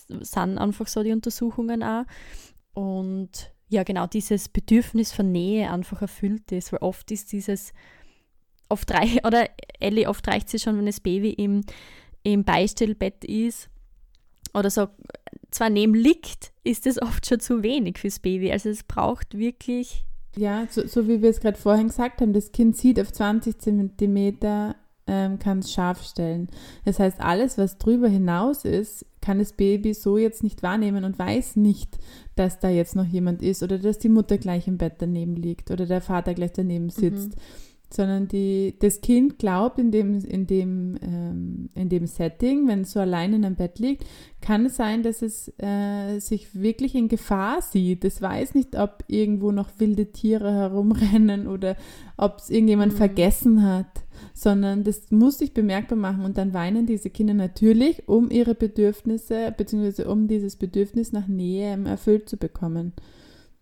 Das 0.08 0.32
sind 0.32 0.58
einfach 0.58 0.88
so 0.88 1.02
die 1.02 1.12
Untersuchungen 1.12 1.82
auch. 1.82 2.04
Und 2.74 3.52
ja, 3.68 3.82
genau, 3.84 4.06
dieses 4.06 4.48
Bedürfnis 4.48 5.12
von 5.12 5.30
Nähe 5.30 5.70
einfach 5.70 6.02
erfüllt 6.02 6.50
ist, 6.52 6.72
weil 6.72 6.80
oft 6.80 7.10
ist 7.12 7.32
dieses, 7.32 7.72
oft 8.68 8.90
reicht, 8.92 9.24
oder 9.26 9.48
Ellie, 9.78 10.08
oft 10.08 10.26
reicht 10.26 10.52
es 10.52 10.62
schon, 10.62 10.76
wenn 10.78 10.86
das 10.86 11.00
Baby 11.00 11.30
im, 11.30 11.62
im 12.24 12.44
Beistellbett 12.44 13.24
ist 13.24 13.70
oder 14.52 14.70
so 14.70 14.88
zwar 15.50 15.70
neben 15.70 15.94
liegt, 15.94 16.52
ist 16.64 16.86
es 16.86 17.00
oft 17.00 17.26
schon 17.26 17.40
zu 17.40 17.62
wenig 17.62 17.98
fürs 17.98 18.18
Baby. 18.18 18.52
Also 18.52 18.68
es 18.68 18.82
braucht 18.82 19.38
wirklich. 19.38 20.04
Ja, 20.36 20.66
so, 20.68 20.86
so 20.86 21.06
wie 21.06 21.22
wir 21.22 21.30
es 21.30 21.40
gerade 21.40 21.58
vorhin 21.58 21.88
gesagt 21.88 22.20
haben, 22.20 22.32
das 22.32 22.52
Kind 22.52 22.76
sieht 22.76 23.00
auf 23.00 23.12
20 23.12 23.58
Zentimeter 23.58 24.74
ähm, 25.06 25.38
kann 25.38 25.60
es 25.60 25.72
scharf 25.72 26.02
stellen. 26.02 26.48
Das 26.84 26.98
heißt, 26.98 27.20
alles, 27.20 27.58
was 27.58 27.78
drüber 27.78 28.08
hinaus 28.08 28.64
ist, 28.64 29.06
kann 29.20 29.38
das 29.38 29.52
Baby 29.52 29.94
so 29.94 30.18
jetzt 30.18 30.42
nicht 30.42 30.62
wahrnehmen 30.62 31.04
und 31.04 31.18
weiß 31.18 31.56
nicht, 31.56 31.98
dass 32.36 32.58
da 32.58 32.68
jetzt 32.68 32.96
noch 32.96 33.06
jemand 33.06 33.42
ist 33.42 33.62
oder 33.62 33.78
dass 33.78 33.98
die 33.98 34.08
Mutter 34.08 34.38
gleich 34.38 34.66
im 34.66 34.78
Bett 34.78 34.94
daneben 34.98 35.36
liegt 35.36 35.70
oder 35.70 35.86
der 35.86 36.00
Vater 36.00 36.34
gleich 36.34 36.52
daneben 36.52 36.90
sitzt. 36.90 37.36
Mhm 37.36 37.40
sondern 37.94 38.28
die, 38.28 38.74
das 38.78 39.00
Kind 39.00 39.38
glaubt 39.38 39.78
in 39.78 39.90
dem, 39.90 40.20
in, 40.24 40.46
dem, 40.46 40.96
ähm, 41.02 41.68
in 41.74 41.88
dem 41.88 42.06
Setting, 42.06 42.66
wenn 42.68 42.82
es 42.82 42.92
so 42.92 43.00
allein 43.00 43.32
in 43.32 43.44
einem 43.44 43.56
Bett 43.56 43.78
liegt, 43.78 44.04
kann 44.40 44.66
es 44.66 44.76
sein, 44.76 45.02
dass 45.02 45.22
es 45.22 45.52
äh, 45.58 46.18
sich 46.18 46.54
wirklich 46.60 46.94
in 46.94 47.08
Gefahr 47.08 47.62
sieht. 47.62 48.04
Es 48.04 48.20
weiß 48.20 48.54
nicht, 48.54 48.78
ob 48.78 49.04
irgendwo 49.06 49.52
noch 49.52 49.70
wilde 49.78 50.12
Tiere 50.12 50.52
herumrennen 50.52 51.46
oder 51.46 51.76
ob 52.16 52.38
es 52.38 52.50
irgendjemand 52.50 52.92
mhm. 52.92 52.96
vergessen 52.96 53.62
hat, 53.62 54.04
sondern 54.32 54.84
das 54.84 55.10
muss 55.10 55.38
sich 55.38 55.54
bemerkbar 55.54 55.98
machen 55.98 56.24
und 56.24 56.36
dann 56.36 56.52
weinen 56.54 56.86
diese 56.86 57.10
Kinder 57.10 57.34
natürlich, 57.34 58.08
um 58.08 58.30
ihre 58.30 58.54
Bedürfnisse, 58.54 59.54
beziehungsweise 59.56 60.08
um 60.08 60.28
dieses 60.28 60.56
Bedürfnis 60.56 61.12
nach 61.12 61.28
Nähe 61.28 61.78
erfüllt 61.84 62.28
zu 62.28 62.36
bekommen. 62.36 62.92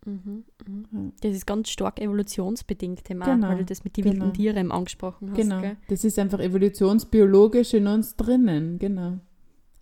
Mhm, 0.05 0.45
mhm. 0.67 1.13
Das 1.21 1.33
ist 1.33 1.47
ganz 1.47 1.71
stark 1.71 2.01
evolutionsbedingt, 2.01 3.05
Thema, 3.05 3.27
genau, 3.27 3.49
weil 3.49 3.59
du 3.59 3.65
das 3.65 3.85
mit 3.85 3.97
den 3.97 4.05
genau. 4.05 4.17
wilden 4.17 4.35
Tieren 4.35 4.73
angesprochen 4.73 5.31
hast. 5.31 5.37
Genau, 5.37 5.61
gell? 5.61 5.77
das 5.89 6.05
ist 6.05 6.19
einfach 6.19 6.41
evolutionsbiologisch 6.41 7.75
in 7.75 7.87
uns 7.87 8.17
drinnen, 8.17 8.79
genau. 8.79 9.19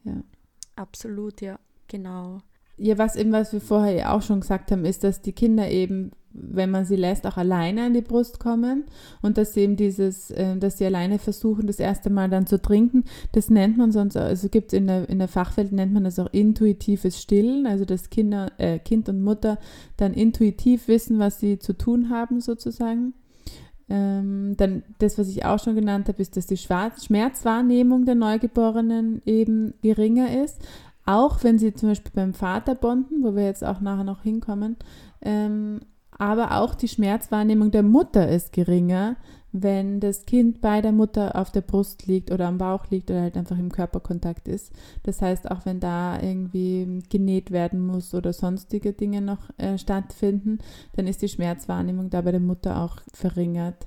Ja. 0.04 0.22
Absolut, 0.76 1.40
ja, 1.40 1.58
genau. 1.88 2.38
Ja, 2.76 2.96
was 2.98 3.16
eben, 3.16 3.32
was 3.32 3.52
wir 3.52 3.60
vorher 3.60 4.14
auch 4.14 4.22
schon 4.22 4.40
gesagt 4.40 4.72
haben, 4.72 4.84
ist, 4.84 5.04
dass 5.04 5.20
die 5.20 5.32
Kinder 5.32 5.68
eben 5.68 6.12
wenn 6.32 6.70
man 6.70 6.84
sie 6.84 6.96
lässt, 6.96 7.26
auch 7.26 7.36
alleine 7.36 7.84
an 7.84 7.94
die 7.94 8.00
Brust 8.00 8.40
kommen. 8.40 8.84
Und 9.22 9.38
dass 9.38 9.54
sie 9.54 9.60
eben 9.60 9.76
dieses, 9.76 10.30
äh, 10.30 10.56
dass 10.56 10.78
sie 10.78 10.86
alleine 10.86 11.18
versuchen, 11.18 11.66
das 11.66 11.80
erste 11.80 12.10
Mal 12.10 12.28
dann 12.28 12.46
zu 12.46 12.60
trinken, 12.60 13.04
das 13.32 13.50
nennt 13.50 13.76
man 13.76 13.92
sonst, 13.92 14.16
also 14.16 14.48
gibt 14.48 14.72
es 14.72 14.78
in 14.78 14.86
der, 14.86 15.08
in 15.08 15.18
der 15.18 15.28
Fachwelt, 15.28 15.72
nennt 15.72 15.92
man 15.92 16.04
das 16.04 16.18
auch 16.18 16.32
intuitives 16.32 17.20
Stillen, 17.20 17.66
also 17.66 17.84
dass 17.84 18.10
Kinder, 18.10 18.52
äh, 18.58 18.78
Kind 18.78 19.08
und 19.08 19.22
Mutter 19.22 19.58
dann 19.96 20.14
intuitiv 20.14 20.88
wissen, 20.88 21.18
was 21.18 21.40
sie 21.40 21.58
zu 21.58 21.76
tun 21.76 22.10
haben 22.10 22.40
sozusagen. 22.40 23.14
Ähm, 23.88 24.54
dann 24.56 24.84
das, 25.00 25.18
was 25.18 25.28
ich 25.28 25.44
auch 25.44 25.58
schon 25.58 25.74
genannt 25.74 26.06
habe, 26.06 26.22
ist, 26.22 26.36
dass 26.36 26.46
die 26.46 26.56
Schmerzwahrnehmung 26.56 28.04
der 28.04 28.14
Neugeborenen 28.14 29.20
eben 29.26 29.74
geringer 29.82 30.42
ist, 30.44 30.60
auch 31.06 31.42
wenn 31.42 31.58
sie 31.58 31.74
zum 31.74 31.88
Beispiel 31.88 32.12
beim 32.14 32.32
Vater 32.32 32.76
bonden, 32.76 33.24
wo 33.24 33.34
wir 33.34 33.44
jetzt 33.44 33.64
auch 33.64 33.80
nachher 33.80 34.04
noch 34.04 34.22
hinkommen, 34.22 34.76
ähm, 35.22 35.80
aber 36.20 36.58
auch 36.60 36.74
die 36.74 36.86
Schmerzwahrnehmung 36.86 37.70
der 37.70 37.82
Mutter 37.82 38.28
ist 38.28 38.52
geringer, 38.52 39.16
wenn 39.52 40.00
das 40.00 40.26
Kind 40.26 40.60
bei 40.60 40.82
der 40.82 40.92
Mutter 40.92 41.34
auf 41.34 41.50
der 41.50 41.62
Brust 41.62 42.06
liegt 42.06 42.30
oder 42.30 42.46
am 42.46 42.58
Bauch 42.58 42.90
liegt 42.90 43.10
oder 43.10 43.22
halt 43.22 43.38
einfach 43.38 43.58
im 43.58 43.72
Körperkontakt 43.72 44.46
ist. 44.46 44.70
Das 45.02 45.22
heißt, 45.22 45.50
auch 45.50 45.64
wenn 45.64 45.80
da 45.80 46.20
irgendwie 46.20 47.02
genäht 47.08 47.52
werden 47.52 47.86
muss 47.86 48.12
oder 48.12 48.34
sonstige 48.34 48.92
Dinge 48.92 49.22
noch 49.22 49.48
äh, 49.56 49.78
stattfinden, 49.78 50.58
dann 50.94 51.06
ist 51.06 51.22
die 51.22 51.28
Schmerzwahrnehmung 51.28 52.10
da 52.10 52.20
bei 52.20 52.32
der 52.32 52.40
Mutter 52.40 52.82
auch 52.82 52.98
verringert. 53.14 53.86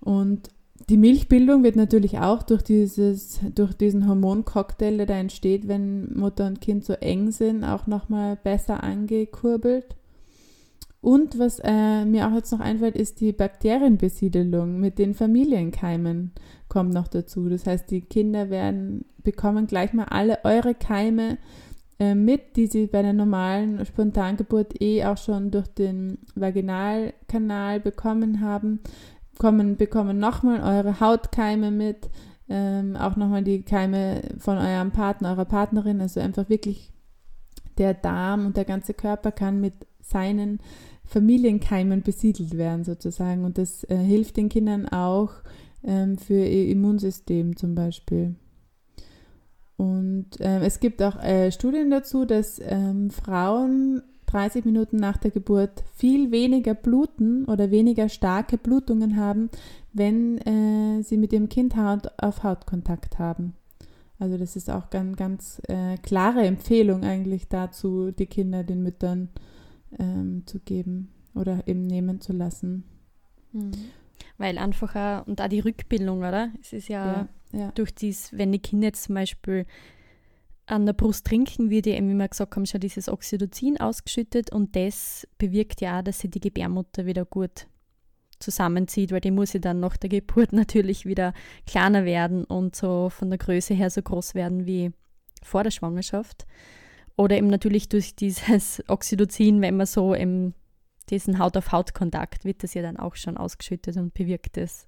Und 0.00 0.48
die 0.88 0.96
Milchbildung 0.96 1.62
wird 1.62 1.76
natürlich 1.76 2.20
auch 2.20 2.42
durch, 2.42 2.62
dieses, 2.62 3.40
durch 3.54 3.74
diesen 3.74 4.08
Hormoncocktail, 4.08 4.96
der 4.96 5.06
da 5.06 5.14
entsteht, 5.14 5.68
wenn 5.68 6.18
Mutter 6.18 6.46
und 6.46 6.62
Kind 6.62 6.86
so 6.86 6.94
eng 6.94 7.32
sind, 7.32 7.64
auch 7.64 7.86
nochmal 7.86 8.36
besser 8.36 8.82
angekurbelt. 8.82 9.94
Und 11.06 11.38
was 11.38 11.60
äh, 11.62 12.04
mir 12.04 12.26
auch 12.26 12.34
jetzt 12.34 12.50
noch 12.50 12.58
einfällt, 12.58 12.96
ist 12.96 13.20
die 13.20 13.30
Bakterienbesiedelung 13.30 14.80
mit 14.80 14.98
den 14.98 15.14
Familienkeimen 15.14 16.32
kommt 16.68 16.92
noch 16.92 17.06
dazu. 17.06 17.48
Das 17.48 17.64
heißt, 17.64 17.88
die 17.92 18.00
Kinder 18.00 18.50
werden, 18.50 19.04
bekommen 19.22 19.68
gleich 19.68 19.92
mal 19.92 20.06
alle 20.06 20.44
eure 20.44 20.74
Keime 20.74 21.38
äh, 22.00 22.16
mit, 22.16 22.56
die 22.56 22.66
sie 22.66 22.88
bei 22.88 23.02
der 23.02 23.12
normalen 23.12 23.86
Spontangeburt 23.86 24.82
eh 24.82 25.04
auch 25.04 25.16
schon 25.16 25.52
durch 25.52 25.68
den 25.68 26.18
Vaginalkanal 26.34 27.78
bekommen 27.78 28.40
haben, 28.40 28.80
kommen, 29.38 29.76
bekommen 29.76 30.18
nochmal 30.18 30.60
eure 30.60 30.98
Hautkeime 30.98 31.70
mit, 31.70 32.10
ähm, 32.48 32.96
auch 32.96 33.14
nochmal 33.14 33.44
die 33.44 33.62
Keime 33.62 34.22
von 34.40 34.58
eurem 34.58 34.90
Partner, 34.90 35.30
eurer 35.30 35.44
Partnerin, 35.44 36.00
also 36.00 36.18
einfach 36.18 36.48
wirklich 36.48 36.90
der 37.78 37.94
Darm 37.94 38.46
und 38.46 38.56
der 38.56 38.64
ganze 38.64 38.94
Körper 38.94 39.32
kann 39.32 39.60
mit 39.60 39.74
seinen 40.00 40.60
Familienkeimen 41.04 42.02
besiedelt 42.02 42.56
werden 42.56 42.84
sozusagen. 42.84 43.44
Und 43.44 43.58
das 43.58 43.84
äh, 43.84 43.96
hilft 43.96 44.36
den 44.36 44.48
Kindern 44.48 44.88
auch 44.88 45.30
ähm, 45.84 46.18
für 46.18 46.44
ihr 46.44 46.68
Immunsystem 46.68 47.56
zum 47.56 47.74
Beispiel. 47.74 48.34
Und 49.76 50.26
ähm, 50.40 50.62
es 50.62 50.80
gibt 50.80 51.02
auch 51.02 51.22
äh, 51.22 51.52
Studien 51.52 51.90
dazu, 51.90 52.24
dass 52.24 52.60
ähm, 52.64 53.10
Frauen 53.10 54.02
30 54.26 54.64
Minuten 54.64 54.96
nach 54.96 55.18
der 55.18 55.30
Geburt 55.30 55.84
viel 55.94 56.30
weniger 56.30 56.74
bluten 56.74 57.44
oder 57.44 57.70
weniger 57.70 58.08
starke 58.08 58.58
Blutungen 58.58 59.16
haben, 59.16 59.50
wenn 59.92 60.38
äh, 60.38 61.02
sie 61.02 61.16
mit 61.16 61.32
ihrem 61.32 61.48
Kind 61.48 61.76
Haut 61.76 62.10
auf 62.18 62.42
Hautkontakt 62.42 63.18
haben. 63.18 63.54
Also 64.18 64.38
das 64.38 64.56
ist 64.56 64.70
auch 64.70 64.90
ganz, 64.90 65.16
ganz 65.16 65.60
äh, 65.68 65.96
klare 65.98 66.46
Empfehlung 66.46 67.04
eigentlich 67.04 67.48
dazu, 67.48 68.10
die 68.12 68.26
Kinder 68.26 68.64
den 68.64 68.82
Müttern 68.82 69.28
ähm, 69.98 70.44
zu 70.46 70.58
geben 70.60 71.10
oder 71.34 71.66
eben 71.66 71.86
nehmen 71.86 72.20
zu 72.20 72.32
lassen. 72.32 72.84
Mhm. 73.52 73.72
Weil 74.38 74.58
einfach 74.58 74.94
auch, 74.96 75.26
und 75.26 75.40
auch 75.40 75.48
die 75.48 75.60
Rückbildung, 75.60 76.18
oder? 76.18 76.50
Es 76.60 76.72
ist 76.72 76.88
ja, 76.88 77.28
ja, 77.52 77.58
ja. 77.58 77.70
durch 77.72 77.94
dies, 77.94 78.32
wenn 78.32 78.52
die 78.52 78.58
Kinder 78.58 78.92
zum 78.92 79.14
Beispiel 79.14 79.66
an 80.66 80.86
der 80.86 80.94
Brust 80.94 81.26
trinken, 81.26 81.70
wird 81.70 81.86
ja 81.86 81.94
eben, 81.94 82.08
wie 82.08 82.14
wir 82.14 82.28
gesagt 82.28 82.56
haben, 82.56 82.66
schon 82.66 82.80
dieses 82.80 83.08
Oxytocin 83.08 83.78
ausgeschüttet 83.78 84.50
und 84.50 84.74
das 84.74 85.26
bewirkt 85.38 85.80
ja 85.80 85.98
auch, 85.98 86.02
dass 86.02 86.18
sie 86.18 86.28
die 86.28 86.40
Gebärmutter 86.40 87.06
wieder 87.06 87.24
gut 87.24 87.66
zusammenzieht, 88.38 89.12
weil 89.12 89.20
die 89.20 89.30
muss 89.30 89.52
ja 89.52 89.60
dann 89.60 89.80
nach 89.80 89.96
der 89.96 90.10
Geburt 90.10 90.52
natürlich 90.52 91.06
wieder 91.06 91.32
kleiner 91.66 92.04
werden 92.04 92.44
und 92.44 92.76
so 92.76 93.10
von 93.10 93.30
der 93.30 93.38
Größe 93.38 93.74
her 93.74 93.90
so 93.90 94.02
groß 94.02 94.34
werden 94.34 94.66
wie 94.66 94.92
vor 95.42 95.62
der 95.62 95.70
Schwangerschaft. 95.70 96.46
Oder 97.16 97.36
eben 97.36 97.48
natürlich 97.48 97.88
durch 97.88 98.14
dieses 98.14 98.82
Oxytocin, 98.88 99.62
wenn 99.62 99.76
man 99.76 99.86
so 99.86 100.14
im, 100.14 100.54
diesen 101.08 101.38
Haut-auf-Haut-Kontakt 101.38 102.44
wird 102.44 102.62
das 102.62 102.74
ja 102.74 102.82
dann 102.82 102.98
auch 102.98 103.16
schon 103.16 103.36
ausgeschüttet 103.36 103.96
und 103.96 104.12
bewirkt 104.12 104.56
es 104.58 104.86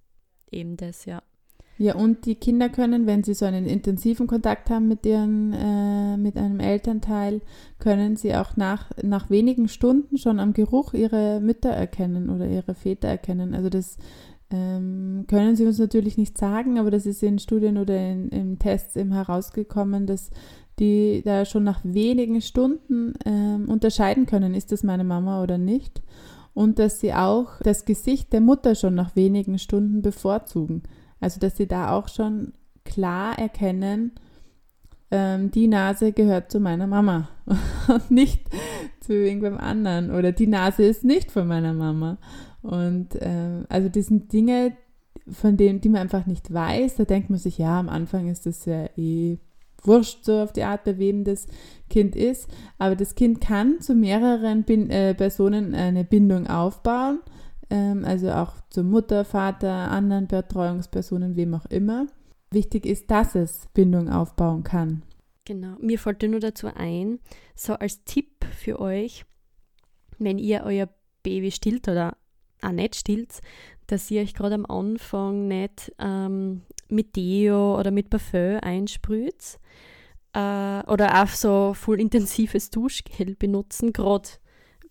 eben 0.51 0.77
das, 0.77 1.05
ja. 1.05 1.23
Ja, 1.81 1.95
und 1.95 2.27
die 2.27 2.35
Kinder 2.35 2.69
können, 2.69 3.07
wenn 3.07 3.23
sie 3.23 3.35
so 3.35 3.45
einen 3.45 3.65
intensiven 3.65 4.27
Kontakt 4.27 4.69
haben 4.69 4.89
mit 4.89 5.07
ihren, 5.07 5.53
äh, 5.53 6.17
mit 6.17 6.37
einem 6.37 6.59
Elternteil, 6.59 7.41
können 7.79 8.17
sie 8.17 8.35
auch 8.35 8.57
nach, 8.57 8.91
nach 9.01 9.31
wenigen 9.31 9.69
Stunden 9.69 10.19
schon 10.19 10.41
am 10.41 10.55
Geruch 10.55 10.93
ihre 10.93 11.41
Mütter 11.41 11.71
erkennen 11.71 12.31
oder 12.31 12.49
ihre 12.49 12.75
Väter 12.75 13.07
erkennen. 13.07 13.55
Also 13.55 13.69
das 13.69 13.97
ähm, 14.51 15.25
können 15.29 15.55
sie 15.55 15.67
uns 15.67 15.79
natürlich 15.79 16.19
nicht 16.19 16.37
sagen, 16.37 16.81
aber 16.81 16.91
das 16.91 17.07
ist 17.07 17.23
in 17.23 17.39
Studien 17.39 17.79
oder 17.79 17.97
in, 17.97 18.29
in 18.31 18.59
Tests 18.59 18.97
eben 18.97 19.13
herausgekommen, 19.13 20.07
dass 20.07 20.31
die 20.81 21.23
da 21.25 21.45
schon 21.45 21.63
nach 21.63 21.81
wenigen 21.85 22.41
Stunden 22.41 23.15
ähm, 23.25 23.69
unterscheiden 23.69 24.27
können, 24.27 24.55
ist 24.55 24.73
das 24.73 24.83
meine 24.83 25.05
Mama 25.05 25.43
oder 25.45 25.59
nicht. 25.59 26.03
Und 26.55 26.81
dass 26.81 26.99
sie 26.99 27.15
auch 27.15 27.61
das 27.63 27.85
Gesicht 27.85 28.33
der 28.33 28.41
Mutter 28.41 28.75
schon 28.75 28.97
nach 28.97 29.15
wenigen 29.15 29.61
Stunden 29.61 30.03
bevorzugen. 30.03 30.83
Also 31.21 31.41
dass 31.41 31.57
sie 31.57 31.67
da 31.67 31.93
auch 31.93 32.09
schon 32.09 32.53
klar 32.85 33.39
erkennen, 33.39 34.13
ähm, 35.11 35.51
die 35.51 35.69
Nase 35.69 36.13
gehört 36.13 36.51
zu 36.51 36.61
meiner 36.61 36.87
Mama 36.87 37.29
und 37.89 38.11
nicht 38.11 38.49
zu 39.01 39.15
irgendwem 39.15 39.57
anderen 39.57 40.11
oder 40.11 40.33
die 40.33 40.47
Nase 40.47 40.85
ist 40.85 41.05
nicht 41.05 41.31
von 41.31 41.47
meiner 41.47 41.73
Mama. 41.73 42.19
Und 42.63 43.11
ähm, 43.21 43.65
also 43.69 43.89
das 43.89 44.07
sind 44.07 44.33
Dinge, 44.33 44.77
von 45.31 45.57
denen, 45.57 45.81
die 45.81 45.89
man 45.89 46.03
einfach 46.03 46.27
nicht 46.27 46.53
weiß. 46.53 46.97
Da 46.97 47.05
denkt 47.05 47.31
man 47.31 47.39
sich, 47.39 47.59
ja, 47.59 47.79
am 47.79 47.89
Anfang 47.89 48.29
ist 48.29 48.47
das 48.47 48.65
ja 48.65 48.87
eh 48.97 49.39
wurscht 49.85 50.25
so 50.25 50.41
auf 50.41 50.53
die 50.53 50.65
Art, 50.65 50.85
bei 50.85 50.99
wem 50.99 51.25
das 51.25 51.47
Kind 51.89 52.17
ist. 52.17 52.49
Aber 52.79 52.97
das 52.97 53.15
Kind 53.15 53.41
kann 53.41 53.81
zu 53.81 53.95
mehreren 53.95 54.65
Bin 54.65 54.91
äh, 54.91 55.15
Personen 55.15 55.75
eine 55.75 56.05
Bindung 56.05 56.47
aufbauen. 56.47 57.21
Ähm, 57.71 58.05
also 58.05 58.31
auch 58.33 58.55
zur 58.71 58.85
Mutter, 58.85 59.25
Vater, 59.25 59.91
anderen 59.91 60.27
Betreuungspersonen, 60.27 61.37
wem 61.37 61.55
auch 61.55 61.67
immer. 61.67 62.07
Wichtig 62.51 62.87
ist, 62.87 63.11
dass 63.11 63.35
es 63.35 63.69
Bindung 63.75 64.09
aufbauen 64.09 64.63
kann. 64.65 65.03
Genau. 65.45 65.77
Mir 65.81 65.99
fällt 65.99 66.23
nur 66.23 66.41
dazu 66.41 66.69
ein, 66.75 67.21
so 67.55 67.75
als 67.75 68.05
Tipp 68.05 68.45
für 68.57 68.81
euch, 68.81 69.25
wenn 70.19 70.39
ihr 70.39 70.63
euer 70.65 70.89
Baby 71.23 71.51
stillt 71.51 71.89
oder 71.89 72.17
auch 72.63 72.73
nicht 72.73 72.97
stillt, 72.97 73.41
dass 73.87 74.11
ihr 74.11 74.23
euch 74.23 74.35
gerade 74.35 74.55
am 74.55 74.67
Anfang 74.67 75.49
nicht 75.49 75.93
ähm, 75.99 76.63
mit 76.89 77.17
Deo 77.17 77.79
oder 77.79 77.91
mit 77.91 78.11
Parfüm 78.11 78.59
einsprüht 78.61 79.59
äh, 80.33 80.83
oder 80.87 81.23
auch 81.23 81.29
so 81.29 81.75
voll 81.75 82.01
intensives 82.01 82.71
Duschgel 82.71 83.35
benutzen, 83.39 83.93
gerade 83.93 84.29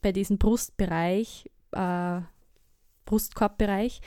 bei 0.01 0.11
diesem 0.11 0.37
Brustbereich, 0.37 1.49
äh, 1.71 2.21
Brustkorbbereich, 3.07 4.01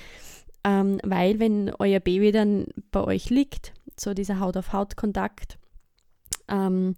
ähm, 0.63 1.01
weil 1.03 1.41
wenn 1.41 1.73
euer 1.79 1.99
Baby 1.99 2.31
dann 2.31 2.67
bei 2.93 3.03
euch 3.03 3.31
liegt, 3.31 3.73
so 3.99 4.15
dieser 4.15 4.39
Haut-auf-Haut-Kontakt, 4.39 5.59
ähm, 6.49 6.95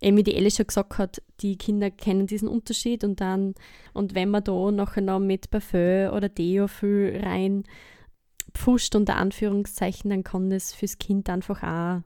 eben 0.00 0.16
wie 0.16 0.22
die 0.22 0.36
Ellie 0.36 0.50
schon 0.50 0.66
gesagt 0.68 0.98
hat, 0.98 1.22
die 1.40 1.56
Kinder 1.56 1.90
kennen 1.90 2.26
diesen 2.26 2.48
Unterschied 2.48 3.02
und 3.02 3.20
dann, 3.20 3.54
und 3.92 4.14
wenn 4.14 4.30
man 4.30 4.44
da 4.44 4.70
nachher 4.70 5.02
noch 5.02 5.18
mit 5.18 5.50
Parfüm 5.50 6.12
oder 6.12 6.28
Deo 6.28 6.68
viel 6.68 7.20
rein 7.22 7.64
pfuscht 8.54 8.94
unter 8.94 9.16
Anführungszeichen, 9.16 10.10
dann 10.10 10.24
kann 10.24 10.50
das 10.50 10.72
fürs 10.72 10.98
Kind 10.98 11.28
einfach 11.28 11.62
auch 11.62 12.02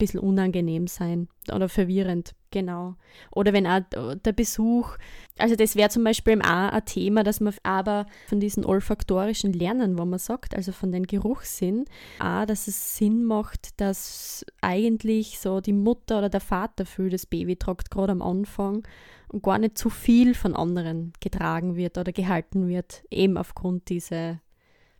bisschen 0.00 0.18
unangenehm 0.20 0.88
sein 0.88 1.28
oder 1.52 1.68
verwirrend, 1.68 2.34
genau. 2.50 2.96
Oder 3.30 3.52
wenn 3.52 3.66
auch 3.66 3.80
der 3.92 4.32
Besuch, 4.32 4.96
also 5.38 5.54
das 5.54 5.76
wäre 5.76 5.90
zum 5.90 6.02
Beispiel 6.02 6.40
auch 6.40 6.72
ein 6.72 6.84
Thema, 6.84 7.22
dass 7.22 7.40
man 7.40 7.54
aber 7.62 8.06
von 8.26 8.40
diesen 8.40 8.64
olfaktorischen 8.64 9.52
Lernen, 9.52 9.98
wo 9.98 10.04
man 10.04 10.18
sagt, 10.18 10.56
also 10.56 10.72
von 10.72 10.90
den 10.90 11.06
Geruchssinn, 11.06 11.84
auch, 12.18 12.44
dass 12.46 12.66
es 12.66 12.96
Sinn 12.96 13.24
macht, 13.24 13.80
dass 13.80 14.44
eigentlich 14.60 15.38
so 15.38 15.60
die 15.60 15.72
Mutter 15.72 16.18
oder 16.18 16.28
der 16.28 16.40
Vater 16.40 16.84
für 16.86 17.08
das 17.08 17.26
Baby 17.26 17.56
tragt, 17.56 17.90
gerade 17.90 18.12
am 18.12 18.22
Anfang 18.22 18.82
und 19.28 19.44
gar 19.44 19.58
nicht 19.58 19.78
zu 19.78 19.90
viel 19.90 20.34
von 20.34 20.56
anderen 20.56 21.12
getragen 21.20 21.76
wird 21.76 21.98
oder 21.98 22.10
gehalten 22.10 22.68
wird, 22.68 23.04
eben 23.10 23.36
aufgrund 23.36 23.88
dieser 23.88 24.40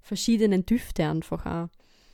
verschiedenen 0.01 0.65
Düfte 0.65 1.05
einfach 1.05 1.47
auch. 1.47 1.69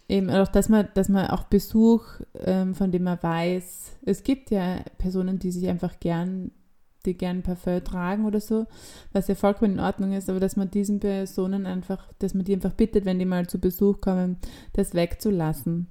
Eben 0.08 0.30
auch, 0.30 0.48
dass 0.48 0.68
man, 0.68 0.88
dass 0.94 1.08
man 1.08 1.26
auch 1.28 1.44
Besuch, 1.44 2.04
ähm, 2.38 2.74
von 2.74 2.92
dem 2.92 3.02
man 3.04 3.18
weiß, 3.20 3.96
es 4.04 4.22
gibt 4.22 4.50
ja 4.50 4.80
Personen, 4.98 5.40
die 5.40 5.50
sich 5.50 5.68
einfach 5.68 5.98
gern, 5.98 6.52
die 7.04 7.14
gern 7.14 7.42
Parfum 7.42 7.82
tragen 7.82 8.24
oder 8.24 8.40
so, 8.40 8.66
was 9.12 9.26
ja 9.26 9.34
vollkommen 9.34 9.74
in 9.74 9.80
Ordnung 9.80 10.12
ist, 10.12 10.30
aber 10.30 10.38
dass 10.38 10.56
man 10.56 10.70
diesen 10.70 11.00
Personen 11.00 11.66
einfach, 11.66 12.12
dass 12.20 12.34
man 12.34 12.44
die 12.44 12.54
einfach 12.54 12.72
bittet, 12.72 13.04
wenn 13.04 13.18
die 13.18 13.24
mal 13.24 13.48
zu 13.48 13.58
Besuch 13.58 14.00
kommen, 14.00 14.36
das 14.74 14.94
wegzulassen. 14.94 15.88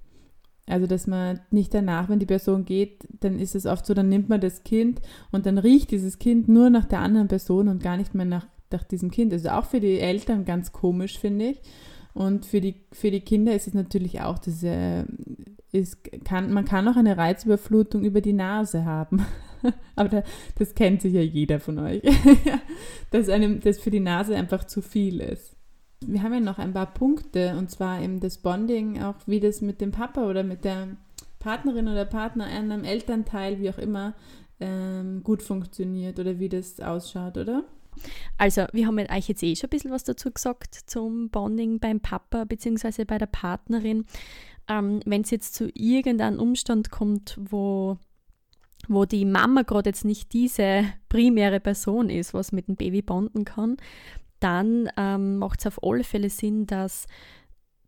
Also, 0.67 0.87
dass 0.87 1.05
man 1.07 1.41
nicht 1.51 1.73
danach, 1.73 2.09
wenn 2.09 2.19
die 2.19 2.25
Person 2.25 2.65
geht, 2.65 3.07
dann 3.19 3.37
ist 3.37 3.53
es 3.53 3.65
oft 3.65 3.85
so, 3.85 3.93
dann 3.93 4.09
nimmt 4.09 4.29
man 4.29 4.41
das 4.41 4.63
Kind 4.63 4.99
und 5.31 5.45
dann 5.45 5.57
riecht 5.57 5.91
dieses 5.91 6.17
Kind 6.17 6.47
nur 6.47 6.69
nach 6.69 6.85
der 6.85 6.99
anderen 6.99 7.27
Person 7.27 7.67
und 7.67 7.83
gar 7.83 7.97
nicht 7.97 8.15
mehr 8.15 8.25
nach, 8.25 8.47
nach 8.71 8.83
diesem 8.83 9.11
Kind. 9.11 9.31
Also 9.31 9.49
auch 9.49 9.65
für 9.65 9.79
die 9.79 9.99
Eltern 9.99 10.43
ganz 10.43 10.71
komisch, 10.71 11.19
finde 11.19 11.49
ich. 11.49 11.61
Und 12.15 12.45
für 12.45 12.61
die, 12.61 12.75
für 12.93 13.11
die 13.11 13.19
Kinder 13.19 13.53
ist 13.53 13.67
es 13.67 13.73
natürlich 13.73 14.21
auch, 14.21 14.39
äh, 14.63 15.03
ist, 15.73 15.97
kann, 16.23 16.53
man 16.53 16.63
kann 16.63 16.87
auch 16.87 16.95
eine 16.95 17.17
Reizüberflutung 17.17 18.05
über 18.05 18.21
die 18.21 18.31
Nase 18.31 18.85
haben. 18.85 19.25
Aber 19.97 20.07
da, 20.07 20.23
das 20.57 20.75
kennt 20.75 21.01
sicher 21.01 21.21
jeder 21.21 21.59
von 21.59 21.77
euch, 21.77 22.01
dass 23.11 23.27
einem 23.27 23.59
das 23.59 23.79
für 23.79 23.91
die 23.91 23.99
Nase 23.99 24.33
einfach 24.33 24.63
zu 24.63 24.81
viel 24.81 25.19
ist. 25.19 25.57
Wir 26.05 26.23
haben 26.23 26.33
ja 26.33 26.39
noch 26.39 26.57
ein 26.57 26.71
paar 26.71 26.93
Punkte 26.93 27.57
und 27.57 27.69
zwar 27.69 28.01
eben 28.01 28.21
das 28.21 28.37
Bonding, 28.37 29.03
auch 29.03 29.15
wie 29.25 29.41
das 29.41 29.59
mit 29.59 29.81
dem 29.81 29.91
Papa 29.91 30.25
oder 30.25 30.43
mit 30.43 30.63
der 30.63 30.87
Partnerin 31.39 31.89
oder 31.89 32.05
Partner, 32.05 32.45
einem 32.45 32.85
Elternteil, 32.85 33.59
wie 33.59 33.69
auch 33.69 33.77
immer, 33.77 34.13
ähm, 34.61 35.21
gut 35.21 35.41
funktioniert 35.41 36.17
oder 36.17 36.39
wie 36.39 36.47
das 36.47 36.79
ausschaut, 36.79 37.37
oder? 37.37 37.65
Also, 38.37 38.65
wir 38.73 38.87
haben 38.87 38.99
euch 38.99 39.27
jetzt 39.27 39.43
eh 39.43 39.55
schon 39.55 39.67
ein 39.67 39.71
bisschen 39.71 39.91
was 39.91 40.03
dazu 40.03 40.31
gesagt 40.31 40.75
zum 40.85 41.29
Bonding 41.29 41.79
beim 41.79 41.99
Papa 41.99 42.45
bzw. 42.45 43.05
bei 43.05 43.17
der 43.17 43.27
Partnerin. 43.27 44.05
Ähm, 44.67 45.01
Wenn 45.05 45.21
es 45.21 45.31
jetzt 45.31 45.55
zu 45.55 45.69
irgendeinem 45.73 46.39
Umstand 46.39 46.91
kommt, 46.91 47.37
wo, 47.39 47.97
wo 48.87 49.05
die 49.05 49.25
Mama 49.25 49.61
gerade 49.61 49.89
jetzt 49.89 50.05
nicht 50.05 50.33
diese 50.33 50.85
primäre 51.09 51.59
Person 51.59 52.09
ist, 52.09 52.33
was 52.33 52.51
mit 52.51 52.67
dem 52.67 52.75
Baby 52.75 53.01
bonden 53.01 53.45
kann, 53.45 53.77
dann 54.39 54.89
ähm, 54.97 55.37
macht 55.37 55.59
es 55.59 55.67
auf 55.67 55.83
alle 55.83 56.03
Fälle 56.03 56.29
Sinn, 56.29 56.65
dass 56.67 57.07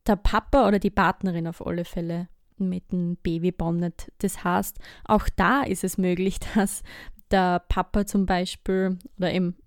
der 0.05 0.15
Papa 0.15 0.67
oder 0.67 0.79
die 0.79 0.89
Partnerin 0.89 1.47
auf 1.47 1.65
alle 1.65 1.85
Fälle 1.85 2.29
mit 2.57 2.91
dem 2.91 3.17
Baby 3.17 3.51
bondet. 3.51 4.11
Das 4.19 4.43
heißt, 4.43 4.79
auch 5.05 5.29
da 5.35 5.63
ist 5.63 5.83
es 5.83 5.97
möglich, 5.97 6.39
dass 6.55 6.83
der 7.31 7.59
Papa 7.67 8.05
zum 8.05 8.25
Beispiel 8.25 8.97
oder 9.17 9.33
eben 9.33 9.57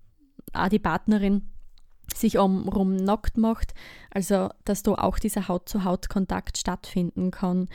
auch 0.53 0.69
die 0.69 0.79
Partnerin 0.79 1.49
sich 2.13 2.37
umrum 2.37 2.95
nackt 2.95 3.37
macht, 3.37 3.73
also 4.11 4.49
dass 4.65 4.83
da 4.83 4.93
auch 4.93 5.17
dieser 5.19 5.47
Haut-zu-Haut-Kontakt 5.47 6.57
stattfinden 6.57 7.31
kann. 7.31 7.69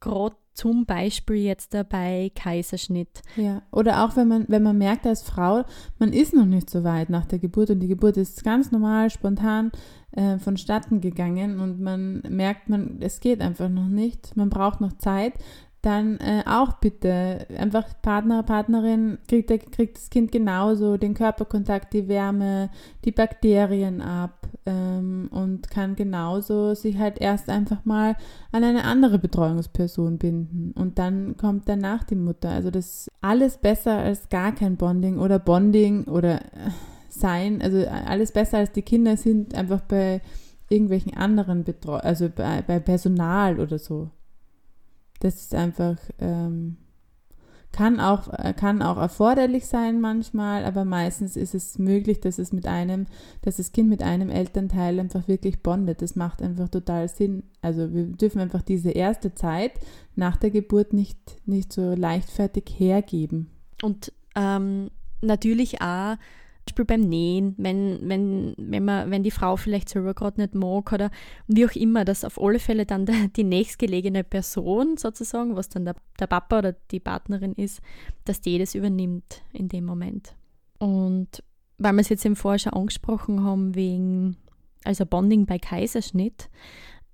Gerade 0.00 0.36
zum 0.58 0.86
Beispiel 0.86 1.36
jetzt 1.36 1.76
bei 1.88 2.32
Kaiserschnitt. 2.34 3.22
Ja, 3.36 3.62
oder 3.70 4.04
auch 4.04 4.16
wenn 4.16 4.26
man, 4.26 4.44
wenn 4.48 4.64
man 4.64 4.76
merkt 4.76 5.06
als 5.06 5.22
Frau, 5.22 5.64
man 6.00 6.12
ist 6.12 6.34
noch 6.34 6.46
nicht 6.46 6.68
so 6.68 6.82
weit 6.82 7.10
nach 7.10 7.26
der 7.26 7.38
Geburt 7.38 7.70
und 7.70 7.78
die 7.78 7.86
Geburt 7.86 8.16
ist 8.16 8.42
ganz 8.42 8.72
normal, 8.72 9.08
spontan 9.10 9.70
äh, 10.10 10.38
vonstatten 10.38 11.00
gegangen 11.00 11.60
und 11.60 11.80
man 11.80 12.22
merkt, 12.28 12.68
man, 12.68 12.98
es 13.00 13.20
geht 13.20 13.40
einfach 13.40 13.68
noch 13.68 13.86
nicht, 13.86 14.36
man 14.36 14.50
braucht 14.50 14.80
noch 14.80 14.94
Zeit, 14.94 15.34
dann 15.88 16.18
äh, 16.18 16.42
auch 16.44 16.74
bitte 16.74 17.46
einfach 17.56 17.86
Partner, 18.02 18.42
Partnerin 18.42 19.16
kriegt, 19.26 19.48
der, 19.48 19.58
kriegt 19.58 19.96
das 19.96 20.10
Kind 20.10 20.30
genauso 20.30 20.98
den 20.98 21.14
Körperkontakt, 21.14 21.94
die 21.94 22.08
Wärme, 22.08 22.68
die 23.06 23.10
Bakterien 23.10 24.02
ab 24.02 24.46
ähm, 24.66 25.30
und 25.32 25.70
kann 25.70 25.96
genauso 25.96 26.74
sich 26.74 26.98
halt 26.98 27.18
erst 27.18 27.48
einfach 27.48 27.86
mal 27.86 28.16
an 28.52 28.64
eine 28.64 28.84
andere 28.84 29.18
Betreuungsperson 29.18 30.18
binden 30.18 30.72
und 30.72 30.98
dann 30.98 31.38
kommt 31.38 31.66
danach 31.70 32.04
die 32.04 32.16
Mutter. 32.16 32.50
Also 32.50 32.70
das 32.70 32.86
ist 32.86 33.10
alles 33.22 33.56
besser 33.56 33.96
als 33.96 34.28
gar 34.28 34.52
kein 34.52 34.76
Bonding 34.76 35.18
oder 35.18 35.38
Bonding 35.38 36.04
oder 36.04 36.42
äh, 36.42 36.70
sein, 37.08 37.62
also 37.62 37.82
alles 37.86 38.32
besser 38.32 38.58
als 38.58 38.72
die 38.72 38.82
Kinder 38.82 39.16
sind 39.16 39.54
einfach 39.54 39.80
bei 39.80 40.20
irgendwelchen 40.68 41.16
anderen 41.16 41.64
Betreu 41.64 41.96
also 41.96 42.28
bei, 42.28 42.60
bei 42.60 42.78
Personal 42.78 43.58
oder 43.58 43.78
so. 43.78 44.10
Das 45.20 45.36
ist 45.36 45.54
einfach, 45.54 45.96
ähm, 46.18 46.76
kann, 47.72 48.00
auch, 48.00 48.32
äh, 48.32 48.54
kann 48.54 48.82
auch 48.82 48.96
erforderlich 48.96 49.66
sein 49.66 50.00
manchmal, 50.00 50.64
aber 50.64 50.84
meistens 50.84 51.36
ist 51.36 51.54
es 51.54 51.78
möglich, 51.78 52.20
dass 52.20 52.38
es 52.38 52.52
mit 52.52 52.66
einem, 52.66 53.06
dass 53.42 53.56
das 53.56 53.72
Kind 53.72 53.88
mit 53.88 54.02
einem 54.02 54.30
Elternteil 54.30 54.98
einfach 54.98 55.28
wirklich 55.28 55.62
bondet. 55.62 56.02
Das 56.02 56.16
macht 56.16 56.42
einfach 56.42 56.68
total 56.68 57.08
Sinn. 57.08 57.42
Also 57.60 57.92
wir 57.92 58.04
dürfen 58.04 58.40
einfach 58.40 58.62
diese 58.62 58.90
erste 58.90 59.34
Zeit 59.34 59.72
nach 60.16 60.36
der 60.36 60.50
Geburt 60.50 60.92
nicht, 60.92 61.18
nicht 61.46 61.72
so 61.72 61.94
leichtfertig 61.94 62.64
hergeben. 62.76 63.50
Und 63.82 64.12
ähm, 64.34 64.90
natürlich 65.20 65.80
auch 65.82 66.16
Beispiel 66.68 66.84
beim 66.84 67.00
Nähen, 67.00 67.54
wenn, 67.56 67.98
wenn, 68.02 68.54
wenn, 68.58 68.84
man, 68.84 69.10
wenn 69.10 69.22
die 69.22 69.30
Frau 69.30 69.56
vielleicht 69.56 69.88
selber 69.88 70.14
gerade 70.14 70.40
nicht 70.40 70.54
mag 70.54 70.92
oder 70.92 71.10
wie 71.46 71.64
auch 71.66 71.72
immer, 71.72 72.04
dass 72.04 72.24
auf 72.24 72.40
alle 72.40 72.58
Fälle 72.58 72.84
dann 72.84 73.06
der, 73.06 73.28
die 73.36 73.44
nächstgelegene 73.44 74.22
Person 74.22 74.96
sozusagen, 74.96 75.56
was 75.56 75.68
dann 75.70 75.86
der, 75.86 75.96
der 76.20 76.26
Papa 76.26 76.58
oder 76.58 76.72
die 76.90 77.00
Partnerin 77.00 77.54
ist, 77.54 77.80
dass 78.24 78.40
die 78.40 78.58
das 78.58 78.74
übernimmt 78.74 79.42
in 79.52 79.68
dem 79.68 79.86
Moment. 79.86 80.34
Und 80.78 81.42
weil 81.78 81.94
wir 81.94 82.00
es 82.00 82.10
jetzt 82.10 82.26
im 82.26 82.36
Vorher 82.36 82.58
schon 82.58 82.74
angesprochen 82.74 83.42
haben, 83.42 83.74
wegen, 83.74 84.36
also 84.84 85.06
Bonding 85.06 85.46
bei 85.46 85.58
Kaiserschnitt, 85.58 86.50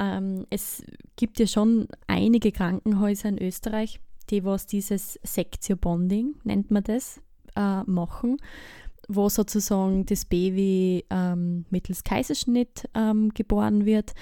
ähm, 0.00 0.46
es 0.50 0.82
gibt 1.16 1.38
ja 1.38 1.46
schon 1.46 1.86
einige 2.08 2.50
Krankenhäuser 2.50 3.28
in 3.28 3.40
Österreich, 3.40 4.00
die 4.30 4.44
was 4.44 4.66
dieses 4.66 5.20
Sektio 5.22 5.76
Bonding, 5.76 6.34
nennt 6.42 6.70
man 6.70 6.82
das, 6.82 7.20
äh, 7.54 7.82
machen 7.84 8.38
wo 9.08 9.28
sozusagen 9.28 10.06
das 10.06 10.24
Baby 10.24 11.04
ähm, 11.10 11.66
mittels 11.70 12.04
Kaiserschnitt 12.04 12.88
ähm, 12.94 13.30
geboren 13.34 13.86
wird 13.86 14.14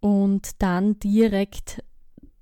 und 0.00 0.62
dann 0.62 0.98
direkt 0.98 1.82